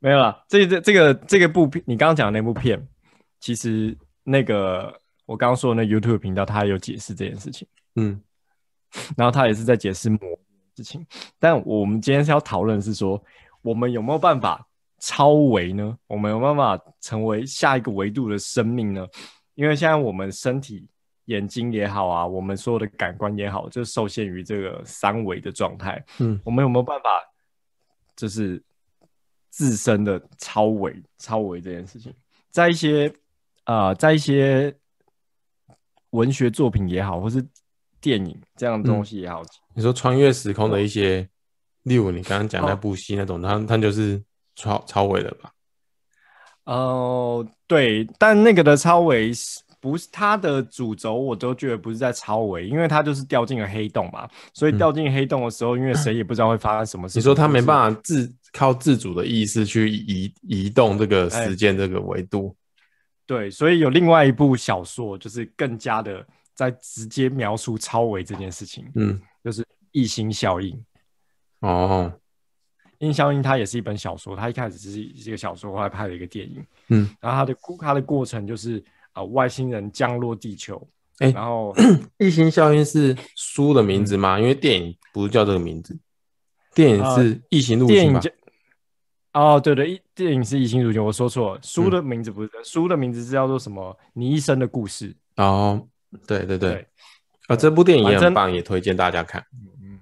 [0.00, 2.86] 没有啦，这这这个这个部片，你刚刚讲的那部片，
[3.40, 7.66] 其实那个我刚刚说的那 YouTube 频道，他有解释这件事情。
[7.96, 8.20] 嗯，
[9.16, 10.18] 然后他也是在解释魔。
[10.76, 11.04] 事情，
[11.40, 13.20] 但我们今天是要讨论是说，
[13.62, 14.64] 我们有没有办法
[15.00, 15.98] 超维呢？
[16.06, 19.04] 我们有没有办法成为下一个维度的生命呢？
[19.56, 20.88] 因为现在我们身体、
[21.24, 26.00] 眼睛也好啊，我们所有的感官也好，就受限于这个三维的状态。
[26.20, 27.08] 嗯，我们有没有办法，
[28.14, 28.62] 就是
[29.58, 32.14] 自身的超维、超维这件事情，
[32.52, 33.12] 在一些
[33.64, 34.72] 啊、呃，在一些
[36.10, 37.44] 文学作品也好，或是
[38.00, 39.42] 电影这样的东西也好。
[39.42, 41.26] 嗯你说穿越时空的一些，哦、
[41.82, 44.22] 例如你刚刚讲那部戏那种，它它、哦、就是
[44.54, 45.50] 超超维的吧？
[46.66, 51.14] 哦、呃，对，但那个的超维是不是它的主轴？
[51.14, 54.28] 我都觉得不是在超维，因为它就是掉进了黑洞嘛。
[54.52, 57.18] 所以掉进黑洞的时候，嗯、因为谁也不知道会发生什么事。
[57.18, 62.56] 你说他没办法自靠自主的意识去移移动这个时间这个维度？
[63.26, 68.84] 对，所以有另外一部小说，就是更加的在直接描述超维这件事情。
[68.94, 69.20] 嗯。
[69.44, 70.78] 就是异星效应
[71.60, 72.12] 哦，
[72.98, 76.62] 异星效应它也是一本小说，它一开始只是一个小说，后来拍了一个电影。
[76.88, 78.76] 嗯，然后它的它的过程就是
[79.12, 80.86] 啊、呃，外星人降落地球，
[81.18, 81.74] 哎、欸，然后
[82.18, 84.36] 异星效应是书的名字吗？
[84.36, 85.98] 嗯、因为电影不是叫这个名字，
[86.74, 88.20] 电影是异形入侵吧？
[89.38, 93.96] 哦，对对，电影是异星入侵，我说错了，书的名字不是，嗯、书的名字是叫做什么？
[94.12, 95.14] 你一生的故事。
[95.36, 95.86] 哦，
[96.26, 96.72] 对对对。
[96.72, 96.86] 对
[97.46, 99.40] 啊，这部电影也很棒，也推荐大家看。
[99.52, 100.00] 嗯嗯，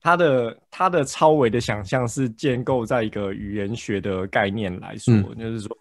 [0.00, 5.76] 他的他的超维的想象是建构在一个语言学的概念来说，嗯、就是说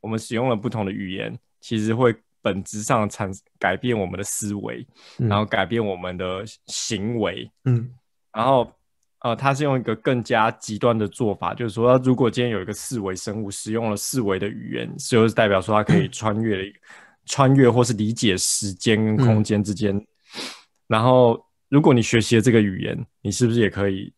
[0.00, 4.84] 我们使用了不同的语言，其实会本质上产改变我们的思维，
[5.18, 7.48] 嗯、然后改变我们的行为。
[7.66, 7.94] 嗯，
[8.32, 8.72] 然后
[9.20, 16.62] 呃，他是用一个更加极端的做法，就是说，如果今天有一个四维生物使用了四维的语言，就是代表说它可以穿越了
[17.26, 20.06] 穿越或是理解时间跟空间之间，嗯、
[20.86, 24.12] 然后如果你学习了这个语言，你是不是也可以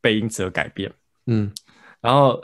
[0.00, 0.90] 被因此而改变？
[1.26, 1.52] 嗯，
[2.00, 2.42] 然后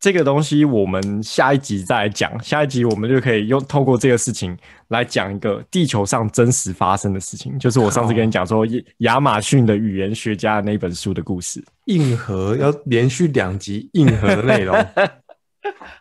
[0.00, 4.56] 这个东西我们下一集再来讲，下一集我们就可以用透过这个事情
[4.88, 8.64] 来讲一个地球上真实发生的事情，就是我上次跟你讲说
[8.98, 11.64] 亚马逊的语言学家的那本书的故事。
[11.86, 14.76] 硬核要连续两集硬核的内容。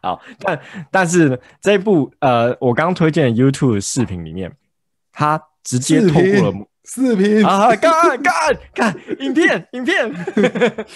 [0.01, 0.59] 好，但
[0.91, 4.51] 但是呢，这部呃，我刚推荐的 YouTube 的视频里面，
[5.11, 6.53] 它直接透过了
[6.85, 10.13] 视频啊，看看看影片影片，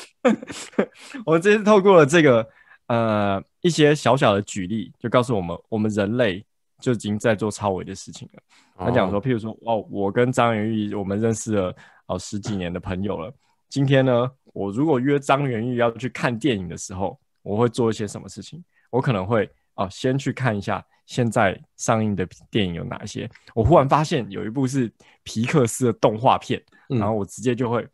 [1.25, 2.47] 我直接透过了这个
[2.91, 6.45] 呃一些小小的举例，就告诉我们，我们人类
[6.81, 8.43] 就已经在做超维的事情了。
[8.77, 11.73] 他讲说，譬如说，哦，我跟张元玉，我们认识了
[12.07, 13.33] 哦十几年的朋友了。
[13.69, 18.61] 今天呢，我如果约张元玉要去看电影的时候，我会做一些什么事情？
[18.89, 23.29] 我可能会哦，先去看一下现在上映的电影有哪些。
[23.55, 24.91] 我忽然发现有一部是
[25.23, 27.87] 皮克斯的动画片，嗯、然后我直接就会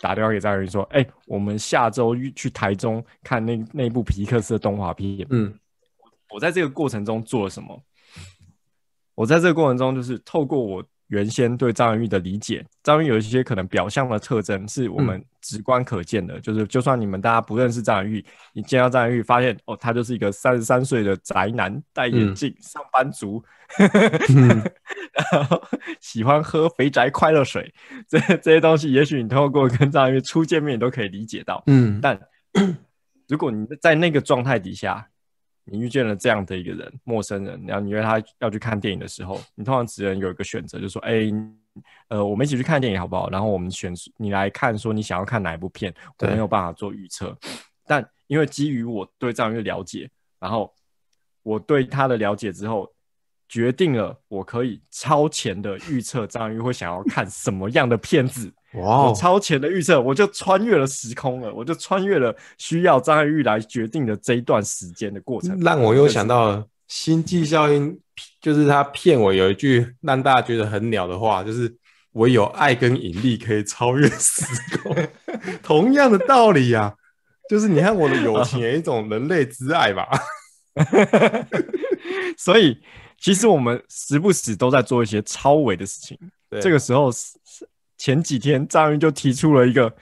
[0.00, 5.52] 打电话给张云说：“哎、欸，我们下周去台中看那那部皮克斯的动画片。”嗯，
[6.30, 7.82] 我在这个过程中做了什么？
[9.14, 10.84] 我在这个过程中就是透过我。
[11.08, 23.42] 原先对张元玉的理解，张元玉有一些可能表象的特征是我们直观可见的，嗯、就是就算你们大家不认识张元玉，你见到张元玉，发现哦，他就是一个三十三岁的宅男，戴眼镜，嗯、上班族，
[23.78, 24.62] 嗯、
[25.32, 25.62] 然后
[26.00, 27.72] 喜欢喝肥宅快乐水，
[28.06, 31.62] 这这些东西，也许你透过跟张元玉初见面，你都可以理解到。
[31.66, 32.20] 嗯，但
[33.28, 35.08] 如果你在那个状态底下。
[35.70, 41.34] 你遇见了这样的一个人，陌生人，然后你约他要去看电影的时候，你通常只能有一个选择，就是说，哎、欸，
[42.08, 43.30] 呃，我们一起去看电影好不好？
[43.30, 47.36] 然后我们选你来看，说你想要看哪一部片，我没有办法做预测。
[47.86, 50.72] 但因为基于我对张宇的了解，然后
[51.42, 52.90] 我对他的了解之后，
[53.48, 58.52] 决定了我可以超前的预测张宇会想要看什么样的片子。
[58.74, 59.04] 哇！
[59.04, 67.98] 我超前的预测，我就穿越了时空了，我就穿越了需要张玉来决定的这一段时间的过程，让我又想到了星际效应，
[68.42, 71.74] 就是他片尾有一句让大家觉得很鸟的话，就是
[72.12, 74.44] 唯有爱跟引力可以超越时
[74.76, 74.94] 空。
[75.64, 76.94] 同样的道理呀、啊，
[77.48, 80.06] 就是你看我的友情有一种人类之爱吧。
[82.36, 82.78] 所以
[83.18, 86.18] 其实我们时不时都在做一些超维的事情，
[86.50, 87.32] 对这个时候是。
[87.98, 89.94] 前几天张云就提出了一个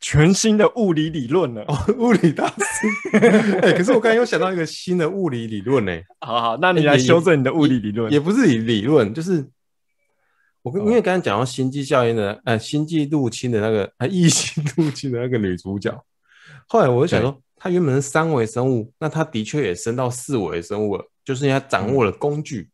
[0.00, 3.18] 全新的物理理论了，哦，物理大师。
[3.60, 5.92] 哎、欸，可是我刚才又想到一个新的物理理论呢。
[6.20, 9.44] 好好，那你来修正你的物理理论，也不是理理论，就是
[10.62, 16.04] 我跟因为刚才讲到星际效应的，呃，星际入侵的那个，呃，异星入侵的那个女主角。
[16.68, 22.70] 后来我就想说，她原本是三维生物，那她的确也升到四维生物了，就是因为她掌握了工具。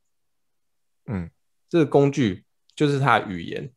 [1.07, 1.29] 嗯，
[1.71, 2.45] 这个工具
[2.77, 3.71] 就是她的语言。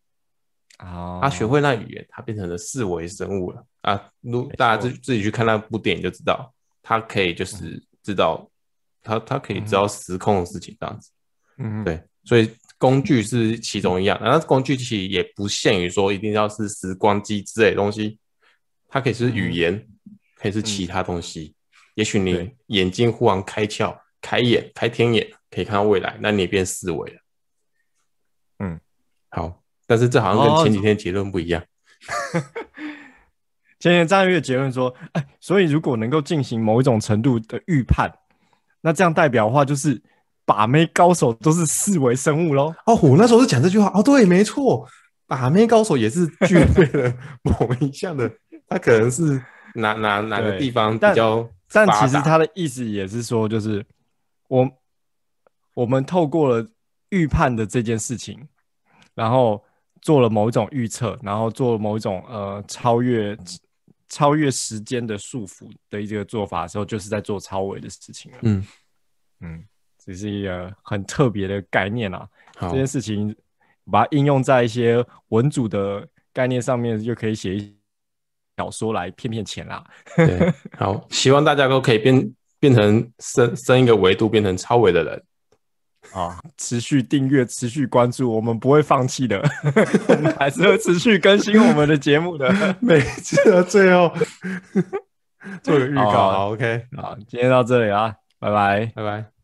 [1.21, 4.09] 他学会那语言，他变成了四维生物了啊！
[4.21, 6.51] 如大家自自己去看那部电影就知道，
[6.81, 8.49] 他可以就是知道，
[9.03, 11.11] 他他可以知道时空的事情这样子。
[11.57, 18.17] 嗯，对，所以工具是其中一样，然后工具其实也不限于说一定要是时光机之类的东西，
[18.89, 19.87] 它可以是语言，
[20.37, 21.53] 可以是其他东西。
[21.93, 27.19] 也许你眼睛忽然开窍、开眼、开天眼，可以看到未来，那你也变四维了。
[28.59, 28.79] 嗯，
[29.29, 29.60] 好。
[29.91, 31.61] 但是这好像跟前几天结论不一样。
[31.61, 32.39] 哦、
[33.77, 38.09] 前几天张月结论说，哎，所以如果能够进行某一种程度的预判，
[38.79, 40.01] 那这样代表的话就是
[40.45, 42.73] 把妹高手都是四维生物喽。
[42.85, 43.91] 哦，我那时候是讲这句话。
[43.93, 44.87] 哦，对，没错，
[45.27, 47.13] 把妹高手也是具备了
[47.43, 48.31] 某一项的，
[48.69, 49.43] 他可能是
[49.75, 53.85] 哪哪哪个地方比较但，但其实他的意思也是说，就是
[54.47, 54.71] 我
[55.73, 56.65] 我们透过了
[57.09, 58.47] 预判的这件事情，
[59.13, 59.61] 然后。
[60.01, 63.37] 做了某一种预测，然后做了某一种呃超越
[64.09, 68.37] 超越时间的束缚的一个做法的时候，就是在做超维的事情了。
[68.41, 68.67] 嗯
[69.41, 69.63] 嗯，
[70.03, 72.27] 这是一个很特别的概念啊。
[72.57, 73.35] 好这件事情
[73.89, 77.75] 把它应用在一些文组的概念上面，就可以写一
[78.57, 79.83] 小说来骗骗钱啦。
[80.15, 85.23] 对，好，希望大家都可以变变成升升一个维度，变成超维的人。
[86.13, 86.39] 啊！
[86.57, 89.41] 持续订阅，持续关注，我们不会放弃的，
[90.07, 92.53] 我 们还是会持续更新我们的节目的。
[92.81, 94.11] 每次的最后
[95.63, 99.40] 做个预告，，OK，好，今天到这里啊，拜拜，拜拜。